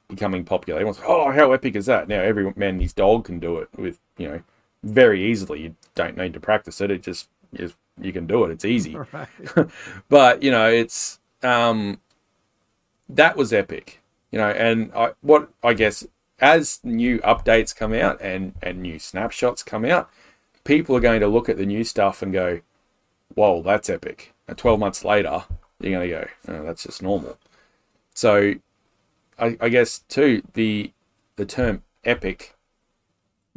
becoming 0.07 0.45
popular, 0.45 0.79
everyone's 0.79 0.99
like, 0.99 1.09
oh, 1.09 1.31
how 1.31 1.51
epic 1.51 1.75
is 1.75 1.87
that? 1.87 2.07
Now 2.07 2.21
every 2.21 2.53
man 2.55 2.79
his 2.79 2.93
dog 2.93 3.25
can 3.25 3.39
do 3.39 3.57
it 3.57 3.69
with, 3.77 3.99
you 4.17 4.29
know, 4.29 4.41
very 4.83 5.23
easily. 5.25 5.61
You 5.61 5.75
don't 5.95 6.17
need 6.17 6.33
to 6.33 6.39
practice 6.39 6.81
it. 6.81 6.91
It 6.91 7.03
just 7.03 7.27
is 7.53 7.73
you 7.99 8.13
can 8.13 8.27
do 8.27 8.45
it. 8.45 8.51
It's 8.51 8.65
easy. 8.65 8.97
Right. 9.11 9.27
but 10.09 10.41
you 10.41 10.51
know, 10.51 10.69
it's 10.69 11.19
um, 11.43 11.99
that 13.09 13.37
was 13.37 13.53
epic, 13.53 14.01
you 14.31 14.39
know, 14.39 14.49
and 14.49 14.91
I, 14.93 15.13
what 15.21 15.49
I 15.63 15.73
guess 15.73 16.05
as 16.39 16.79
new 16.83 17.19
updates 17.19 17.75
come 17.75 17.93
out 17.93 18.21
and, 18.21 18.53
and 18.61 18.81
new 18.81 18.99
snapshots 18.99 19.63
come 19.63 19.85
out, 19.85 20.09
people 20.63 20.95
are 20.95 21.01
going 21.01 21.21
to 21.21 21.27
look 21.27 21.49
at 21.49 21.57
the 21.57 21.65
new 21.65 21.83
stuff 21.83 22.21
and 22.21 22.31
go, 22.31 22.61
whoa, 23.33 23.61
that's 23.61 23.89
epic. 23.89 24.33
And 24.47 24.57
12 24.57 24.79
months 24.79 25.03
later, 25.03 25.43
you're 25.79 25.93
going 25.93 26.09
to 26.09 26.15
go, 26.15 26.27
oh, 26.49 26.63
that's 26.63 26.83
just 26.83 27.01
normal. 27.01 27.37
So 28.13 28.53
I, 29.39 29.57
I 29.59 29.69
guess, 29.69 29.99
too, 30.09 30.43
the, 30.53 30.91
the 31.35 31.45
term 31.45 31.83
epic 32.03 32.55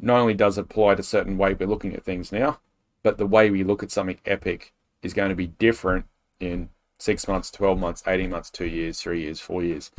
not 0.01 0.21
only 0.21 0.35
does 0.35 0.57
it 0.57 0.63
apply 0.63 0.95
to 0.95 1.03
certain 1.03 1.37
way 1.37 1.55
we're 1.55 1.69
looking 1.69 1.95
at 1.95 2.05
things 2.05 2.33
now, 2.33 2.59
but 3.03 3.19
the 3.19 3.27
way 3.27 3.51
we 3.51 3.65
look 3.65 3.83
at 3.83 3.91
something 3.91 4.19
epic 4.25 4.73
is 5.03 5.15
going 5.15 5.29
to 5.31 5.35
be 5.35 5.47
different 5.47 6.07
in 6.39 6.69
six 7.01 7.27
months, 7.27 7.51
12 7.51 7.79
months, 7.79 8.03
18 8.07 8.31
months, 8.31 8.51
two 8.51 8.67
years, 8.67 9.01
three 9.01 9.23
years, 9.23 9.41
four 9.41 9.63
years. 9.63 9.91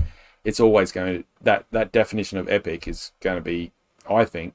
It's 0.44 0.60
always 0.60 0.92
going 0.92 1.20
to, 1.20 1.24
that, 1.42 1.66
that 1.72 1.92
definition 1.92 2.38
of 2.38 2.50
epic 2.50 2.88
is 2.88 3.12
going 3.20 3.38
to 3.38 3.42
be, 3.42 3.72
I 4.10 4.26
think, 4.26 4.54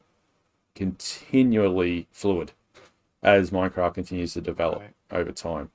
continually 0.75 2.07
fluid 2.13 2.53
as 3.23 3.51
Minecraft 3.51 3.95
continues 3.95 4.35
to 4.35 4.41
develop 4.41 4.81
right. 4.81 4.95
over 5.11 5.33
time. 5.33 5.71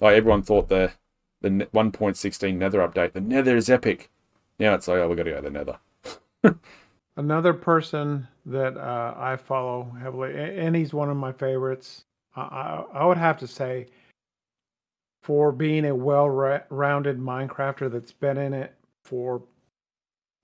Like 0.00 0.16
everyone 0.16 0.42
thought 0.42 0.68
the, 0.68 0.92
the 1.40 1.48
1.16 1.50 2.56
Nether 2.56 2.80
update, 2.80 3.12
the 3.12 3.20
Nether 3.20 3.56
is 3.56 3.70
epic. 3.70 4.10
Now 4.58 4.74
it's 4.74 4.88
like, 4.88 4.98
oh, 4.98 5.08
we've 5.08 5.16
got 5.16 5.24
to 5.24 5.30
go 5.30 5.36
to 5.36 5.42
the 5.42 5.50
Nether. 5.50 6.58
Another 7.16 7.54
person 7.54 8.26
that 8.46 8.76
uh, 8.76 9.14
I 9.16 9.36
follow 9.36 9.90
heavily, 10.00 10.34
and 10.36 10.76
he's 10.76 10.92
one 10.92 11.08
of 11.08 11.16
my 11.16 11.32
favorites. 11.32 12.04
I, 12.36 12.84
I 12.92 13.06
would 13.06 13.16
have 13.16 13.38
to 13.38 13.46
say 13.46 13.86
for 15.26 15.50
being 15.50 15.86
a 15.86 15.94
well-rounded 15.94 17.18
Minecrafter 17.18 17.90
that's 17.90 18.12
been 18.12 18.38
in 18.38 18.54
it 18.54 18.72
for 19.04 19.42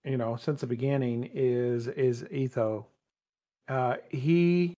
you 0.04 0.16
know 0.16 0.34
since 0.34 0.62
the 0.62 0.66
beginning 0.66 1.30
is 1.32 1.86
is 1.86 2.24
Etho. 2.32 2.84
Uh, 3.68 3.94
he 4.08 4.74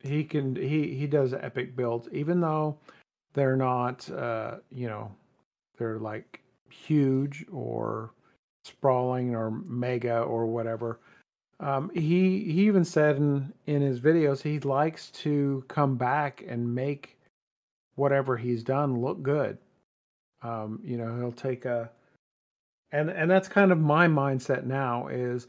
he 0.00 0.22
can 0.22 0.54
he 0.54 0.94
he 0.94 1.06
does 1.06 1.32
epic 1.32 1.74
builds 1.74 2.10
even 2.12 2.42
though 2.42 2.76
they're 3.32 3.56
not 3.56 4.08
uh, 4.10 4.56
you 4.70 4.86
know 4.86 5.10
they're 5.78 5.98
like 5.98 6.42
huge 6.68 7.46
or 7.50 8.10
sprawling 8.66 9.34
or 9.34 9.50
mega 9.50 10.20
or 10.20 10.44
whatever. 10.44 11.00
Um, 11.58 11.90
he 11.94 12.52
he 12.52 12.66
even 12.66 12.84
said 12.84 13.16
in 13.16 13.50
in 13.64 13.80
his 13.80 13.98
videos 13.98 14.42
he 14.42 14.60
likes 14.60 15.10
to 15.22 15.64
come 15.68 15.96
back 15.96 16.44
and 16.46 16.74
make 16.74 17.16
whatever 17.94 18.36
he's 18.36 18.62
done 18.62 19.00
look 19.00 19.22
good. 19.22 19.58
Um, 20.42 20.80
you 20.84 20.96
know, 20.96 21.16
he'll 21.16 21.32
take 21.32 21.64
a 21.64 21.90
and 22.92 23.10
and 23.10 23.30
that's 23.30 23.48
kind 23.48 23.72
of 23.72 23.80
my 23.80 24.06
mindset 24.06 24.64
now 24.64 25.08
is 25.08 25.46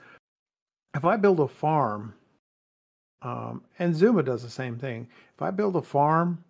if 0.95 1.05
I 1.05 1.17
build 1.17 1.39
a 1.39 1.47
farm, 1.47 2.13
um, 3.21 3.63
and 3.79 3.95
Zuma 3.95 4.23
does 4.23 4.43
the 4.43 4.49
same 4.49 4.77
thing. 4.77 5.08
If 5.36 5.41
I 5.41 5.51
build 5.51 5.75
a 5.75 5.81
farm, 5.81 6.43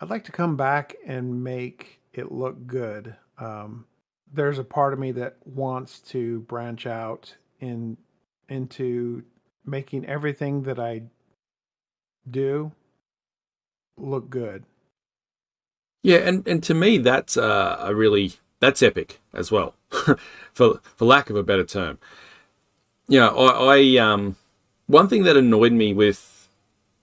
I'd 0.00 0.10
like 0.10 0.24
to 0.24 0.32
come 0.32 0.56
back 0.56 0.94
and 1.06 1.42
make 1.42 2.00
it 2.12 2.32
look 2.32 2.66
good. 2.66 3.14
Um, 3.38 3.84
there's 4.32 4.58
a 4.58 4.64
part 4.64 4.92
of 4.92 4.98
me 4.98 5.12
that 5.12 5.36
wants 5.44 6.00
to 6.00 6.40
branch 6.40 6.86
out 6.86 7.34
in 7.60 7.96
into 8.48 9.22
making 9.64 10.06
everything 10.06 10.62
that 10.62 10.78
I 10.78 11.02
do 12.30 12.70
look 13.96 14.30
good. 14.30 14.64
Yeah, 16.02 16.18
and, 16.18 16.46
and 16.46 16.62
to 16.64 16.74
me 16.74 16.98
that's 16.98 17.36
uh, 17.36 17.76
a 17.80 17.94
really 17.94 18.34
that's 18.60 18.82
epic 18.82 19.20
as 19.32 19.50
well, 19.50 19.74
for 20.52 20.80
for 20.96 21.04
lack 21.04 21.30
of 21.30 21.36
a 21.36 21.42
better 21.42 21.64
term. 21.64 21.98
You 23.08 23.20
know, 23.20 23.36
I, 23.36 23.76
I 23.76 23.96
um 23.98 24.36
one 24.86 25.08
thing 25.08 25.24
that 25.24 25.36
annoyed 25.36 25.72
me 25.72 25.92
with 25.92 26.48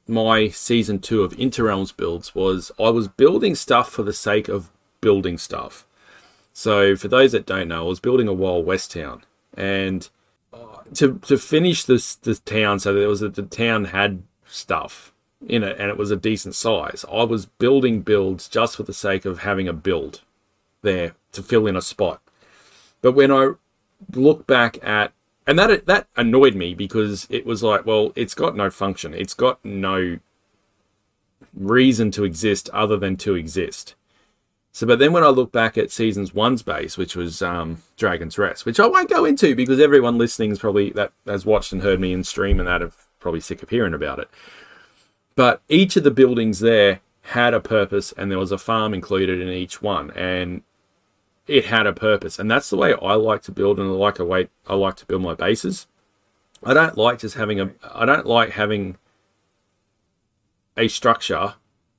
my 0.07 0.49
season 0.49 0.99
two 0.99 1.23
of 1.23 1.33
Interrealms 1.33 1.95
builds 1.95 2.35
was 2.35 2.71
I 2.79 2.89
was 2.89 3.07
building 3.07 3.55
stuff 3.55 3.89
for 3.89 4.03
the 4.03 4.13
sake 4.13 4.47
of 4.47 4.69
building 5.01 5.37
stuff. 5.37 5.85
So 6.53 6.95
for 6.95 7.07
those 7.07 7.31
that 7.31 7.45
don't 7.45 7.69
know, 7.69 7.85
I 7.85 7.87
was 7.87 7.99
building 7.99 8.27
a 8.27 8.33
Wild 8.33 8.65
West 8.65 8.91
town, 8.91 9.23
and 9.55 10.07
uh, 10.53 10.83
to 10.95 11.19
to 11.25 11.37
finish 11.37 11.83
this 11.83 12.15
this 12.15 12.39
town, 12.39 12.79
so 12.79 12.93
there 12.93 13.07
was 13.07 13.21
that 13.21 13.35
the 13.35 13.43
town 13.43 13.85
had 13.85 14.23
stuff 14.45 15.12
in 15.47 15.63
it 15.63 15.77
and 15.79 15.89
it 15.89 15.97
was 15.97 16.11
a 16.11 16.15
decent 16.15 16.55
size. 16.55 17.05
I 17.11 17.23
was 17.23 17.45
building 17.45 18.01
builds 18.01 18.47
just 18.47 18.77
for 18.77 18.83
the 18.83 18.93
sake 18.93 19.25
of 19.25 19.39
having 19.39 19.67
a 19.67 19.73
build 19.73 20.21
there 20.81 21.13
to 21.31 21.43
fill 21.43 21.67
in 21.67 21.75
a 21.75 21.81
spot. 21.81 22.21
But 23.01 23.13
when 23.13 23.31
I 23.31 23.51
look 24.13 24.47
back 24.47 24.83
at 24.83 25.13
and 25.45 25.59
that 25.59 25.85
that 25.87 26.07
annoyed 26.15 26.55
me 26.55 26.73
because 26.73 27.27
it 27.29 27.45
was 27.45 27.63
like, 27.63 27.85
well, 27.85 28.13
it's 28.15 28.33
got 28.33 28.55
no 28.55 28.69
function. 28.69 29.13
It's 29.13 29.33
got 29.33 29.63
no 29.65 30.19
reason 31.53 32.11
to 32.11 32.23
exist 32.23 32.69
other 32.71 32.97
than 32.97 33.17
to 33.17 33.35
exist. 33.35 33.95
So, 34.71 34.87
but 34.87 34.97
then 34.97 35.13
when 35.13 35.23
I 35.23 35.27
look 35.27 35.51
back 35.51 35.77
at 35.77 35.91
seasons 35.91 36.33
one's 36.33 36.63
base, 36.63 36.97
which 36.97 37.15
was 37.15 37.43
um, 37.43 37.83
Dragon's 37.95 38.39
Rest, 38.39 38.65
which 38.65 38.79
I 38.79 38.87
won't 38.87 39.09
go 39.09 39.23
into 39.23 39.55
because 39.55 39.79
everyone 39.79 40.17
listening 40.17 40.51
is 40.51 40.59
probably 40.59 40.89
that 40.91 41.11
has 41.27 41.45
watched 41.45 41.73
and 41.73 41.83
heard 41.83 41.99
me 41.99 42.11
in 42.11 42.23
stream 42.23 42.59
and 42.59 42.67
that 42.67 42.81
have 42.81 43.05
probably 43.19 43.39
sick 43.39 43.61
of 43.61 43.69
hearing 43.69 43.93
about 43.93 44.17
it. 44.17 44.29
But 45.35 45.61
each 45.67 45.95
of 45.95 46.03
the 46.03 46.11
buildings 46.11 46.59
there 46.59 47.01
had 47.21 47.53
a 47.53 47.59
purpose 47.59 48.13
and 48.17 48.29
there 48.29 48.39
was 48.39 48.51
a 48.51 48.57
farm 48.57 48.93
included 48.93 49.39
in 49.41 49.49
each 49.49 49.81
one 49.81 50.11
and 50.11 50.61
it 51.47 51.65
had 51.65 51.87
a 51.87 51.93
purpose. 51.93 52.37
And 52.37 52.49
that's 52.49 52.69
the 52.69 52.77
way 52.77 52.93
I 53.01 53.13
like 53.15 53.41
to 53.43 53.51
build 53.51 53.79
and 53.79 53.89
I 53.89 53.93
like 53.93 54.19
a 54.19 54.25
way 54.25 54.49
I 54.67 54.75
like 54.75 54.95
to 54.97 55.05
build 55.05 55.21
my 55.21 55.33
bases. 55.33 55.87
I 56.63 56.73
don't 56.73 56.97
like 56.97 57.19
just 57.19 57.35
having 57.35 57.59
a 57.59 57.71
I 57.93 58.05
don't 58.05 58.25
like 58.25 58.51
having 58.51 58.97
a 60.77 60.87
structure 60.87 61.55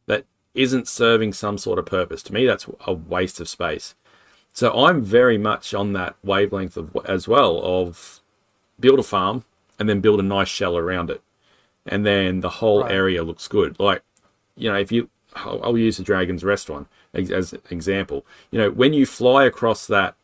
that 0.07 0.25
isn't 0.55 0.89
serving 0.89 1.33
some 1.33 1.59
sort 1.59 1.79
of 1.79 1.87
purpose. 1.87 2.23
To 2.25 2.35
me 2.35 2.47
that's 2.47 2.67
a 2.87 2.93
waste 2.93 3.41
of 3.41 3.49
space. 3.49 3.95
So 4.53 4.73
I'm 4.85 5.03
very 5.03 5.37
much 5.37 5.75
on 5.75 5.95
that 5.95 6.15
wavelength 6.23 6.77
of, 6.77 6.97
as 7.07 7.27
well 7.27 7.61
of 7.65 8.21
build 8.79 9.01
a 9.01 9.03
farm 9.03 9.45
and 9.79 9.89
then 9.89 10.01
build 10.01 10.21
a 10.21 10.23
nice 10.23 10.49
shell 10.49 10.77
around 10.77 11.11
it 11.11 11.23
and 11.87 12.05
then 12.05 12.41
the 12.41 12.49
whole 12.49 12.83
right. 12.83 12.93
area 12.93 13.23
looks 13.23 13.49
good. 13.49 13.79
Like, 13.79 14.03
you 14.57 14.71
know, 14.71 14.77
if 14.77 14.91
you, 14.91 15.11
I'll, 15.35 15.61
I'll 15.63 15.79
use 15.79 15.97
the 15.97 16.03
Dragon's 16.03 16.45
Rest 16.45 16.71
one 16.71 16.87
as, 17.13 17.31
as 17.31 17.53
an 17.53 17.61
example. 17.71 18.25
You 18.51 18.59
know, 18.61 18.71
when 18.71 18.93
you 18.93 19.07
fly 19.07 19.45
across 19.45 19.87
that, 19.87 20.15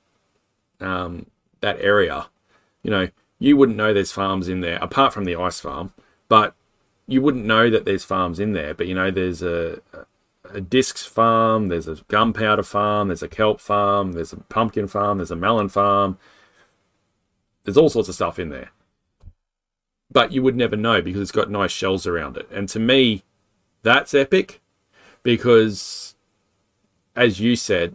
um, 0.80 1.26
that 1.60 1.78
area, 1.80 2.28
you 2.82 2.90
know, 2.90 3.08
you 3.38 3.56
wouldn't 3.56 3.78
know 3.78 3.92
there's 3.92 4.12
farms 4.12 4.48
in 4.48 4.60
there 4.60 4.78
apart 4.80 5.12
from 5.12 5.24
the 5.24 5.36
ice 5.36 5.60
farm, 5.60 5.92
but 6.28 6.54
you 7.06 7.20
wouldn't 7.22 7.44
know 7.44 7.70
that 7.70 7.84
there's 7.84 8.04
farms 8.04 8.38
in 8.38 8.52
there. 8.52 8.74
But 8.74 8.86
you 8.86 8.94
know, 8.94 9.10
there's 9.10 9.42
a, 9.42 9.80
a 10.52 10.60
discs 10.60 11.04
farm, 11.04 11.68
there's 11.68 11.88
a 11.88 11.96
gunpowder 12.08 12.62
farm, 12.62 13.08
there's 13.08 13.22
a 13.22 13.28
kelp 13.28 13.60
farm, 13.60 14.12
there's 14.12 14.32
a 14.32 14.36
pumpkin 14.36 14.86
farm, 14.86 15.18
there's 15.18 15.30
a 15.30 15.36
melon 15.36 15.68
farm. 15.68 16.18
There's 17.64 17.76
all 17.76 17.90
sorts 17.90 18.08
of 18.08 18.14
stuff 18.14 18.38
in 18.38 18.48
there 18.48 18.70
but 20.10 20.32
you 20.32 20.42
would 20.42 20.56
never 20.56 20.76
know 20.76 21.00
because 21.00 21.20
it's 21.20 21.32
got 21.32 21.50
nice 21.50 21.70
shells 21.70 22.06
around 22.06 22.36
it. 22.36 22.48
And 22.50 22.68
to 22.70 22.78
me, 22.78 23.22
that's 23.82 24.14
epic 24.14 24.60
because, 25.22 26.14
as 27.14 27.40
you 27.40 27.56
said, 27.56 27.94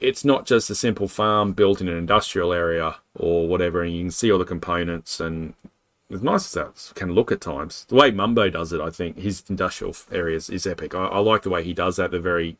it's 0.00 0.24
not 0.24 0.46
just 0.46 0.70
a 0.70 0.74
simple 0.74 1.08
farm 1.08 1.52
built 1.52 1.80
in 1.80 1.88
an 1.88 1.96
industrial 1.96 2.52
area 2.52 2.96
or 3.14 3.46
whatever, 3.46 3.82
and 3.82 3.94
you 3.94 4.02
can 4.02 4.10
see 4.10 4.30
all 4.32 4.38
the 4.38 4.44
components 4.44 5.20
and 5.20 5.54
as 6.10 6.22
nice 6.22 6.46
as 6.46 6.52
that 6.52 6.94
can 6.94 7.12
look 7.12 7.32
at 7.32 7.40
times. 7.40 7.86
The 7.88 7.94
way 7.94 8.10
Mumbo 8.10 8.50
does 8.50 8.72
it, 8.72 8.80
I 8.80 8.90
think 8.90 9.18
his 9.18 9.42
industrial 9.48 9.96
areas 10.10 10.50
is 10.50 10.66
epic. 10.66 10.94
I, 10.94 11.04
I 11.06 11.18
like 11.18 11.42
the 11.42 11.50
way 11.50 11.64
he 11.64 11.72
does 11.72 11.96
that. 11.96 12.10
The 12.10 12.20
very, 12.20 12.58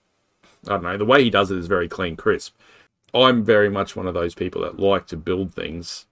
I 0.66 0.70
don't 0.70 0.82
know, 0.84 0.96
the 0.96 1.04
way 1.04 1.22
he 1.22 1.30
does 1.30 1.50
it 1.50 1.58
is 1.58 1.66
very 1.66 1.88
clean, 1.88 2.16
crisp. 2.16 2.54
I'm 3.12 3.44
very 3.44 3.68
much 3.68 3.94
one 3.94 4.06
of 4.06 4.14
those 4.14 4.34
people 4.34 4.62
that 4.62 4.80
like 4.80 5.06
to 5.08 5.16
build 5.16 5.52
things 5.52 6.06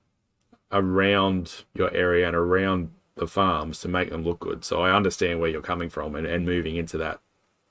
around 0.73 1.65
your 1.75 1.93
area 1.95 2.27
and 2.27 2.37
around 2.37 2.91
the 3.17 3.27
farms 3.27 3.81
to 3.81 3.89
make 3.89 4.11
them 4.11 4.25
look 4.25 4.41
good. 4.41 4.65
So 4.65 4.83
I 4.83 4.95
understand 4.95 5.41
where 5.41 5.51
you're 5.51 5.61
coming 5.61 5.91
from 5.91 6.15
and, 6.15 6.27
and 6.27 6.45
moving 6.45 6.77
into 6.77 6.97
that, 6.99 7.21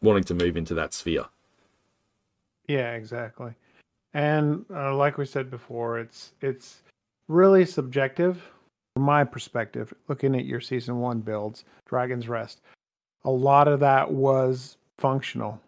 wanting 0.01 0.23
to 0.25 0.33
move 0.33 0.57
into 0.57 0.73
that 0.75 0.93
sphere. 0.93 1.25
Yeah, 2.67 2.93
exactly. 2.93 3.53
And 4.13 4.65
uh, 4.73 4.95
like 4.95 5.17
we 5.17 5.25
said 5.25 5.49
before, 5.49 5.99
it's 5.99 6.33
it's 6.41 6.81
really 7.27 7.65
subjective 7.65 8.43
from 8.95 9.03
my 9.03 9.23
perspective. 9.23 9.93
Looking 10.07 10.35
at 10.35 10.45
your 10.45 10.61
season 10.61 10.99
one 10.99 11.19
builds, 11.19 11.65
Dragon's 11.85 12.27
Rest, 12.27 12.61
a 13.25 13.31
lot 13.31 13.67
of 13.67 13.79
that 13.79 14.11
was 14.11 14.77
functional 14.97 15.59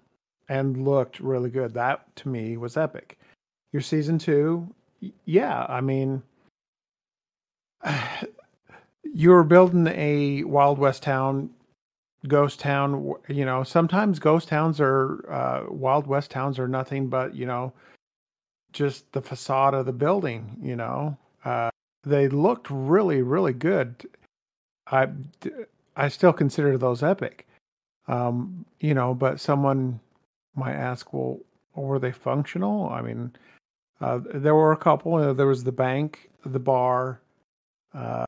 and 0.49 0.85
looked 0.85 1.19
really 1.19 1.49
good. 1.49 1.73
That 1.73 2.13
to 2.17 2.29
me 2.29 2.57
was 2.57 2.77
epic. 2.77 3.17
Your 3.71 3.81
season 3.81 4.19
two, 4.19 4.67
yeah, 5.25 5.65
I 5.69 5.81
mean, 5.81 6.21
you 9.03 9.29
were 9.29 9.43
building 9.43 9.87
a 9.87 10.43
Wild 10.43 10.79
West 10.79 11.03
town, 11.03 11.49
ghost 12.27 12.59
town. 12.59 13.13
You 13.27 13.45
know, 13.45 13.63
sometimes 13.63 14.19
ghost 14.19 14.47
towns 14.47 14.79
are 14.79 15.25
uh, 15.29 15.63
Wild 15.73 16.07
West 16.07 16.31
towns 16.31 16.59
are 16.59 16.67
nothing 16.67 17.07
but 17.07 17.35
you 17.35 17.45
know, 17.45 17.73
just 18.73 19.11
the 19.11 19.21
facade 19.21 19.73
of 19.73 19.85
the 19.85 19.93
building. 19.93 20.57
You 20.61 20.75
know, 20.75 21.17
uh, 21.45 21.69
they 22.03 22.27
looked 22.27 22.67
really, 22.69 23.21
really 23.21 23.53
good. 23.53 24.05
I 24.87 25.09
I 25.95 26.07
still 26.07 26.33
consider 26.33 26.77
those 26.77 27.03
epic. 27.03 27.47
Um, 28.07 28.65
you 28.79 28.93
know, 28.93 29.13
but 29.13 29.39
someone 29.39 29.99
might 30.55 30.73
ask, 30.73 31.13
well, 31.13 31.39
were 31.75 31.99
they 31.99 32.11
functional? 32.11 32.89
I 32.89 33.01
mean, 33.01 33.31
uh, 34.01 34.19
there 34.33 34.55
were 34.55 34.71
a 34.71 34.77
couple. 34.77 35.33
There 35.33 35.47
was 35.47 35.63
the 35.63 35.71
bank, 35.71 36.29
the 36.45 36.59
bar, 36.59 37.21
uh, 37.93 38.25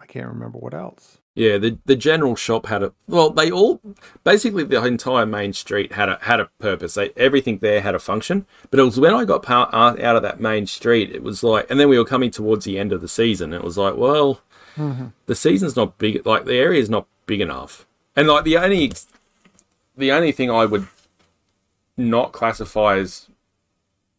I 0.00 0.06
can't 0.06 0.28
remember 0.28 0.58
what 0.58 0.74
else. 0.74 1.18
Yeah, 1.34 1.58
the 1.58 1.78
the 1.84 1.96
general 1.96 2.34
shop 2.34 2.66
had 2.66 2.82
a 2.82 2.92
well. 3.08 3.28
They 3.28 3.50
all 3.50 3.80
basically 4.24 4.64
the 4.64 4.82
entire 4.82 5.26
main 5.26 5.52
street 5.52 5.92
had 5.92 6.08
a 6.08 6.18
had 6.22 6.40
a 6.40 6.46
purpose. 6.58 6.94
They, 6.94 7.10
everything 7.16 7.58
there 7.58 7.82
had 7.82 7.94
a 7.94 7.98
function. 7.98 8.46
But 8.70 8.80
it 8.80 8.84
was 8.84 8.98
when 8.98 9.12
I 9.12 9.26
got 9.26 9.42
part, 9.42 9.74
out 9.74 10.16
of 10.16 10.22
that 10.22 10.40
main 10.40 10.66
street, 10.66 11.10
it 11.10 11.22
was 11.22 11.42
like, 11.42 11.70
and 11.70 11.78
then 11.78 11.90
we 11.90 11.98
were 11.98 12.06
coming 12.06 12.30
towards 12.30 12.64
the 12.64 12.78
end 12.78 12.92
of 12.92 13.02
the 13.02 13.08
season. 13.08 13.52
It 13.52 13.62
was 13.62 13.76
like, 13.76 13.96
well, 13.96 14.40
mm-hmm. 14.76 15.08
the 15.26 15.34
season's 15.34 15.76
not 15.76 15.98
big. 15.98 16.24
Like 16.24 16.46
the 16.46 16.56
area's 16.56 16.88
not 16.88 17.06
big 17.26 17.42
enough, 17.42 17.86
and 18.14 18.28
like 18.28 18.44
the 18.44 18.56
only 18.56 18.92
the 19.94 20.12
only 20.12 20.32
thing 20.32 20.50
I 20.50 20.64
would 20.64 20.86
not 21.98 22.32
classify 22.32 22.96
as 22.96 23.28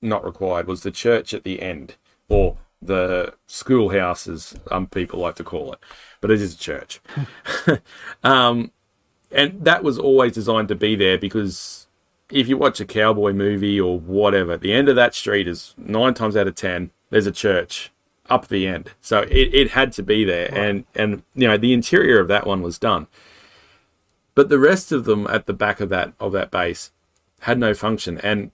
not 0.03 0.23
required 0.23 0.67
was 0.67 0.83
the 0.83 0.91
church 0.91 1.33
at 1.33 1.43
the 1.43 1.63
end, 1.63 1.95
or 2.29 2.57
the 2.81 3.33
schoolhouse, 3.47 4.27
as 4.27 4.55
some 4.69 4.87
people 4.87 5.19
like 5.19 5.35
to 5.35 5.43
call 5.43 5.73
it, 5.73 5.79
but 6.21 6.31
it 6.31 6.41
is 6.41 6.53
a 6.53 6.57
church. 6.57 6.99
um, 8.23 8.71
and 9.31 9.63
that 9.65 9.83
was 9.83 9.97
always 9.97 10.33
designed 10.33 10.67
to 10.69 10.75
be 10.75 10.95
there 10.95 11.17
because 11.17 11.87
if 12.31 12.47
you 12.47 12.57
watch 12.57 12.79
a 12.79 12.85
cowboy 12.85 13.33
movie 13.33 13.79
or 13.79 13.99
whatever, 13.99 14.57
the 14.57 14.73
end 14.73 14.89
of 14.89 14.95
that 14.95 15.15
street 15.15 15.47
is 15.47 15.73
nine 15.77 16.13
times 16.13 16.35
out 16.35 16.47
of 16.47 16.55
ten, 16.55 16.91
there's 17.09 17.27
a 17.27 17.31
church 17.31 17.91
up 18.29 18.47
the 18.47 18.67
end. 18.67 18.91
So 19.01 19.21
it, 19.21 19.53
it 19.53 19.71
had 19.71 19.91
to 19.93 20.03
be 20.03 20.25
there. 20.25 20.53
And, 20.53 20.85
and, 20.95 21.23
you 21.33 21.47
know, 21.47 21.57
the 21.57 21.73
interior 21.73 22.19
of 22.19 22.27
that 22.27 22.45
one 22.45 22.61
was 22.61 22.77
done. 22.77 23.07
But 24.35 24.49
the 24.49 24.59
rest 24.59 24.91
of 24.91 25.05
them 25.05 25.25
at 25.27 25.45
the 25.45 25.53
back 25.53 25.79
of 25.79 25.89
that, 25.89 26.13
of 26.19 26.31
that 26.33 26.51
base 26.51 26.91
had 27.41 27.57
no 27.57 27.73
function. 27.73 28.19
And 28.19 28.51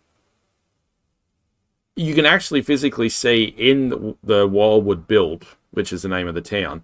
you 1.95 2.15
can 2.15 2.25
actually 2.25 2.61
physically 2.61 3.09
see 3.09 3.53
in 3.57 4.15
the, 4.23 4.47
Wildwood 4.47 5.07
build, 5.07 5.45
which 5.71 5.93
is 5.93 6.01
the 6.01 6.09
name 6.09 6.27
of 6.27 6.35
the 6.35 6.41
town, 6.41 6.83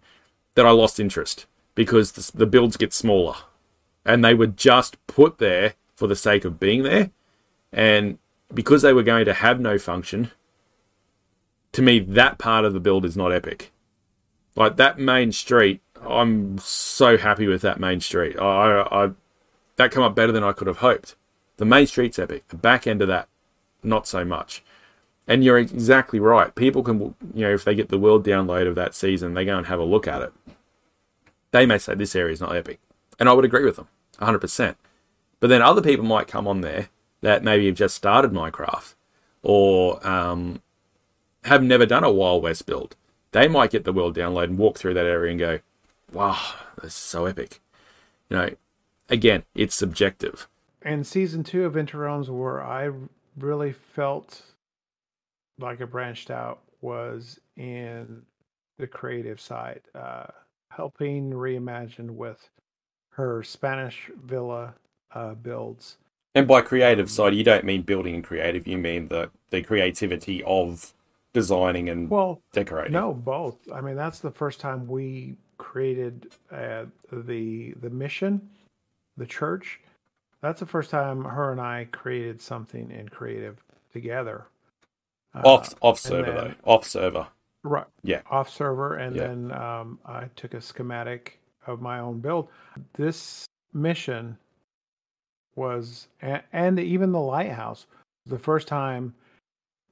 that 0.56 0.66
I 0.66 0.72
lost 0.72 1.00
interest 1.00 1.46
because 1.76 2.12
the, 2.14 2.38
the 2.38 2.46
builds 2.46 2.78
get 2.78 2.94
smaller, 2.94 3.36
and 4.06 4.24
they 4.24 4.34
were 4.34 4.48
just 4.48 4.98
put 5.08 5.38
there 5.38 5.74
for 5.96 6.08
the 6.08 6.16
sake 6.16 6.46
of 6.46 6.60
being 6.60 6.84
there, 6.84 7.12
and 7.72 8.18
because 8.54 8.82
they 8.82 8.94
were 8.94 9.04
going 9.04 9.26
to 9.26 9.34
have 9.34 9.60
no 9.60 9.78
function. 9.78 10.32
To 11.74 11.82
me, 11.84 12.00
that 12.00 12.40
part 12.40 12.66
of 12.66 12.74
the 12.74 12.80
build 12.80 13.06
is 13.06 13.16
not 13.16 13.32
epic. 13.32 13.72
Like 14.56 14.76
that 14.78 14.98
main 14.98 15.32
street, 15.32 15.82
I'm 16.02 16.58
so 16.58 17.18
happy 17.18 17.48
with 17.48 17.62
that 17.62 17.80
main 17.80 18.02
street. 18.02 18.40
I, 18.40 18.82
I 18.82 19.12
that 19.76 19.92
come 19.92 20.04
up 20.04 20.16
better 20.16 20.32
than 20.32 20.44
I 20.44 20.52
could 20.52 20.68
have 20.68 20.78
hoped. 20.78 21.16
The 21.58 21.66
main 21.66 21.88
street's 21.88 22.20
epic. 22.20 22.48
The 22.50 22.58
back 22.58 22.88
end 22.88 23.02
of 23.02 23.08
that, 23.08 23.30
not 23.84 24.08
so 24.08 24.26
much. 24.26 24.64
And 25.30 25.44
you're 25.44 25.60
exactly 25.60 26.20
right. 26.20 26.54
People 26.56 26.82
can, 26.82 27.14
you 27.36 27.46
know, 27.46 27.54
if 27.54 27.64
they 27.64 27.76
get 27.76 27.90
the 27.90 28.00
world 28.00 28.26
download 28.26 28.68
of 28.68 28.74
that 28.76 28.96
season, 28.96 29.36
they 29.36 29.46
go 29.46 29.58
and 29.58 29.68
have 29.68 29.80
a 29.80 29.84
look 29.84 30.08
at 30.08 30.24
it. 30.24 30.34
They 31.52 31.68
may 31.68 31.78
say 31.78 31.94
this 31.94 32.16
area 32.16 32.34
is 32.34 32.42
not 32.42 32.56
epic. 32.56 32.80
And 33.20 33.30
I 33.30 33.34
would 33.34 33.46
agree 33.46 33.64
with 33.64 33.76
them 33.76 33.88
100%. 34.20 34.76
But 35.40 35.48
then 35.48 35.62
other 35.62 35.84
people 35.84 36.04
might 36.04 36.28
come 36.28 36.48
on 36.48 36.62
there 36.62 36.90
that 37.22 37.44
maybe 37.44 37.68
have 37.68 37.76
just 37.76 37.96
started 37.96 38.32
Minecraft 38.32 38.96
or 39.44 40.06
um, 40.06 40.64
have 41.44 41.62
never 41.62 41.86
done 41.86 42.04
a 42.04 42.12
Wild 42.12 42.42
West 42.42 42.66
build. 42.66 42.96
They 43.32 43.48
might 43.48 43.70
get 43.70 43.84
the 43.84 43.94
world 43.94 44.16
download 44.16 44.46
and 44.46 44.58
walk 44.58 44.80
through 44.80 44.96
that 44.96 45.06
area 45.06 45.30
and 45.30 45.40
go, 45.40 45.60
wow, 46.12 46.40
this 46.82 46.94
is 46.94 46.94
so 46.96 47.28
epic. 47.28 47.62
You 48.30 48.38
know, 48.38 48.50
again, 49.10 49.44
it's 49.54 49.76
subjective. 49.76 50.48
And 50.82 51.06
season 51.06 51.44
two 51.44 51.66
of 51.66 51.74
Interrealms, 51.74 52.30
where 52.30 52.64
I 52.64 52.90
really 53.38 53.72
felt 53.72 54.42
like 55.60 55.82
it 55.82 55.92
branched 55.92 56.32
out 56.32 56.62
was 56.82 57.40
in 57.58 58.22
the 58.78 58.88
creative 58.88 59.40
side, 59.40 59.82
uh, 59.94 60.28
helping 60.72 61.32
reimagine 61.32 62.12
with 62.12 62.50
her 63.12 63.44
Spanish 63.44 64.10
villa 64.24 64.74
uh, 65.14 65.34
builds. 65.36 65.98
And 66.36 66.48
by 66.48 66.62
creative 66.62 67.06
um, 67.06 67.10
side, 67.10 67.36
you 67.36 67.44
don't 67.44 67.66
mean 67.66 67.82
building 67.82 68.16
and 68.16 68.24
creative. 68.24 68.68
You 68.68 68.78
mean 68.78 69.08
the 69.08 69.30
the 69.50 69.62
creativity 69.62 70.44
of 70.44 70.94
designing 71.34 71.90
and 71.90 72.10
well 72.10 72.42
decorating. 72.54 72.94
No, 72.94 73.14
both. 73.14 73.58
I 73.74 73.82
mean, 73.82 73.96
that's 73.96 74.20
the 74.20 74.32
first 74.32 74.60
time 74.60 74.88
we 74.88 75.36
created 75.58 76.32
uh, 76.52 76.86
the 77.12 77.74
the 77.82 77.90
mission, 77.90 78.50
the 79.18 79.26
church. 79.26 79.82
That's 80.42 80.62
the 80.62 80.66
first 80.66 80.90
time 80.90 81.26
her 81.26 81.52
and 81.52 81.60
I 81.60 81.88
created 81.92 82.40
something 82.40 82.92
in 82.92 83.10
creative 83.10 83.62
together 83.92 84.46
uh, 85.34 85.66
off 85.82 86.00
server 86.00 86.32
then, 86.32 86.36
though. 86.36 86.72
Off 86.72 86.86
server. 86.86 87.28
Right. 87.64 87.86
Yeah. 88.04 88.22
Off 88.30 88.50
server, 88.50 88.96
and 88.96 89.16
yeah. 89.16 89.28
then 89.28 89.52
um, 89.52 90.00
I 90.06 90.26
took 90.36 90.54
a 90.54 90.62
schematic 90.62 91.40
of 91.68 91.82
my 91.82 92.00
own 92.00 92.20
build. 92.20 92.48
This 92.94 93.46
mission 93.74 94.38
was, 95.56 96.08
and 96.22 96.80
even 96.80 97.12
the 97.12 97.20
lighthouse, 97.20 97.86
the 98.26 98.40
first 98.40 98.68
time 98.68 99.14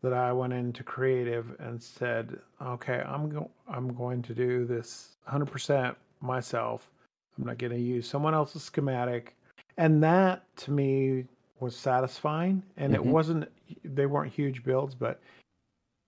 that 0.01 0.13
I 0.13 0.31
went 0.31 0.53
into 0.53 0.83
creative 0.83 1.55
and 1.59 1.81
said, 1.81 2.39
"Okay, 2.61 3.03
I'm 3.05 3.29
go- 3.29 3.51
I'm 3.67 3.93
going 3.93 4.21
to 4.23 4.33
do 4.33 4.65
this 4.65 5.17
100% 5.27 5.95
myself. 6.21 6.89
I'm 7.37 7.45
not 7.45 7.57
going 7.57 7.73
to 7.73 7.79
use 7.79 8.07
someone 8.07 8.33
else's 8.33 8.63
schematic." 8.63 9.35
And 9.77 10.01
that 10.03 10.43
to 10.57 10.71
me 10.71 11.25
was 11.59 11.75
satisfying 11.75 12.63
and 12.77 12.93
mm-hmm. 12.93 13.07
it 13.07 13.11
wasn't 13.11 13.51
they 13.83 14.05
weren't 14.05 14.31
huge 14.31 14.63
builds 14.63 14.95
but 14.95 15.19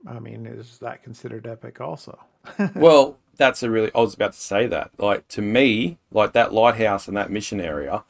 i 0.08 0.20
mean 0.20 0.46
is 0.46 0.78
that 0.80 1.04
considered 1.04 1.48
epic 1.48 1.82
also? 1.82 2.18
Well 2.76 3.18
that's 3.38 3.64
a 3.64 3.70
really 3.70 3.92
i 3.96 4.00
was 4.00 4.14
about 4.14 4.34
to 4.34 4.40
say 4.40 4.68
that. 4.68 4.92
Like 4.98 5.28
to 5.30 5.42
me 5.42 5.98
like 6.12 6.34
that 6.34 6.54
lighthouse 6.54 7.08
and 7.08 7.18
that 7.18 7.32
mission 7.32 7.60
area 7.60 8.04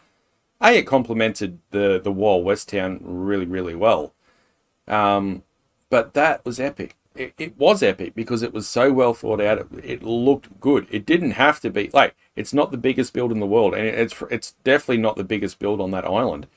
a 0.61 0.73
it 0.73 0.87
complemented 0.87 1.59
the 1.71 1.99
the 2.03 2.11
Wild 2.11 2.45
West 2.45 2.69
town 2.69 2.99
really 3.01 3.45
really 3.45 3.75
well. 3.75 4.13
Um 4.87 5.43
but 5.89 6.13
that 6.13 6.45
was 6.45 6.59
epic. 6.59 6.95
It, 7.15 7.33
it 7.37 7.57
was 7.57 7.81
epic 7.81 8.13
because 8.13 8.43
it 8.43 8.53
was 8.53 8.67
so 8.67 8.93
well 8.93 9.15
thought 9.15 9.41
out. 9.41 9.57
It, 9.57 9.67
it 9.83 10.03
looked 10.03 10.59
good. 10.59 10.87
It 10.91 11.05
didn't 11.05 11.31
have 11.31 11.59
to 11.61 11.69
be 11.69 11.89
like 11.91 12.15
it's 12.35 12.53
not 12.53 12.71
the 12.71 12.77
biggest 12.77 13.13
build 13.13 13.31
in 13.31 13.39
the 13.39 13.47
world 13.47 13.73
and 13.73 13.85
it's 13.85 14.15
it's 14.29 14.51
definitely 14.63 14.97
not 14.97 15.15
the 15.15 15.23
biggest 15.23 15.59
build 15.59 15.81
on 15.81 15.91
that 15.91 16.05
island 16.05 16.47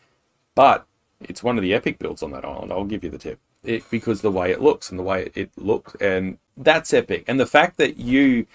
but 0.55 0.87
it's 1.21 1.43
one 1.43 1.57
of 1.57 1.63
the 1.63 1.75
epic 1.75 1.99
builds 1.99 2.23
on 2.23 2.31
that 2.33 2.45
island. 2.45 2.73
I'll 2.73 2.85
give 2.85 3.05
you 3.05 3.11
the 3.11 3.19
tip. 3.19 3.39
It, 3.65 3.89
because 3.91 4.23
the 4.23 4.31
way 4.31 4.51
it 4.51 4.61
looks 4.61 4.91
and 4.91 4.99
the 4.99 5.05
way 5.05 5.27
it, 5.27 5.33
it 5.37 5.51
looks, 5.57 5.95
and 6.01 6.39
that's 6.57 6.93
epic. 6.93 7.25
And 7.29 7.39
the 7.39 7.47
fact 7.47 7.77
that 7.77 7.97
you 7.97 8.47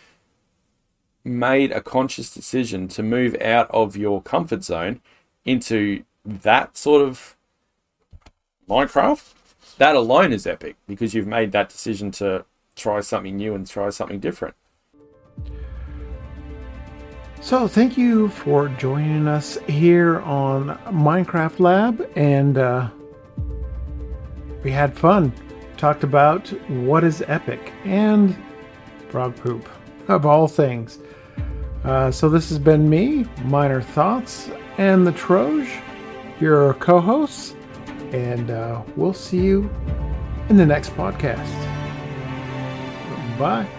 made 1.23 1.71
a 1.71 1.81
conscious 1.81 2.33
decision 2.33 2.87
to 2.89 3.03
move 3.03 3.35
out 3.41 3.69
of 3.71 3.95
your 3.95 4.21
comfort 4.21 4.63
zone 4.63 5.01
into 5.45 6.03
that 6.25 6.77
sort 6.77 7.01
of 7.01 7.35
Minecraft, 8.69 9.33
that 9.77 9.95
alone 9.95 10.33
is 10.33 10.45
epic 10.45 10.75
because 10.87 11.13
you've 11.13 11.27
made 11.27 11.53
that 11.53 11.69
decision 11.69 12.11
to 12.11 12.43
try 12.75 12.99
something 12.99 13.37
new 13.37 13.55
and 13.55 13.65
try 13.65 13.89
something 13.89 14.19
different. 14.19 14.55
So, 17.47 17.65
thank 17.65 17.97
you 17.97 18.27
for 18.27 18.67
joining 18.67 19.25
us 19.25 19.57
here 19.69 20.19
on 20.19 20.77
Minecraft 20.87 21.61
Lab, 21.61 22.11
and 22.17 22.57
uh, 22.57 22.89
we 24.65 24.71
had 24.71 24.93
fun. 24.93 25.31
Talked 25.77 26.03
about 26.03 26.45
what 26.69 27.05
is 27.05 27.23
epic 27.25 27.71
and 27.85 28.35
frog 29.07 29.33
poop, 29.37 29.69
of 30.09 30.25
all 30.25 30.49
things. 30.49 30.99
Uh, 31.85 32.11
so, 32.11 32.27
this 32.27 32.49
has 32.49 32.59
been 32.59 32.89
me, 32.89 33.25
Miner 33.45 33.81
Thoughts, 33.81 34.49
and 34.77 35.07
the 35.07 35.13
Troj, 35.13 35.69
your 36.41 36.73
co 36.73 36.99
hosts, 36.99 37.55
and 38.11 38.51
uh, 38.51 38.81
we'll 38.97 39.13
see 39.13 39.39
you 39.39 39.69
in 40.49 40.57
the 40.57 40.65
next 40.65 40.89
podcast. 40.97 41.47
Bye. 43.39 43.76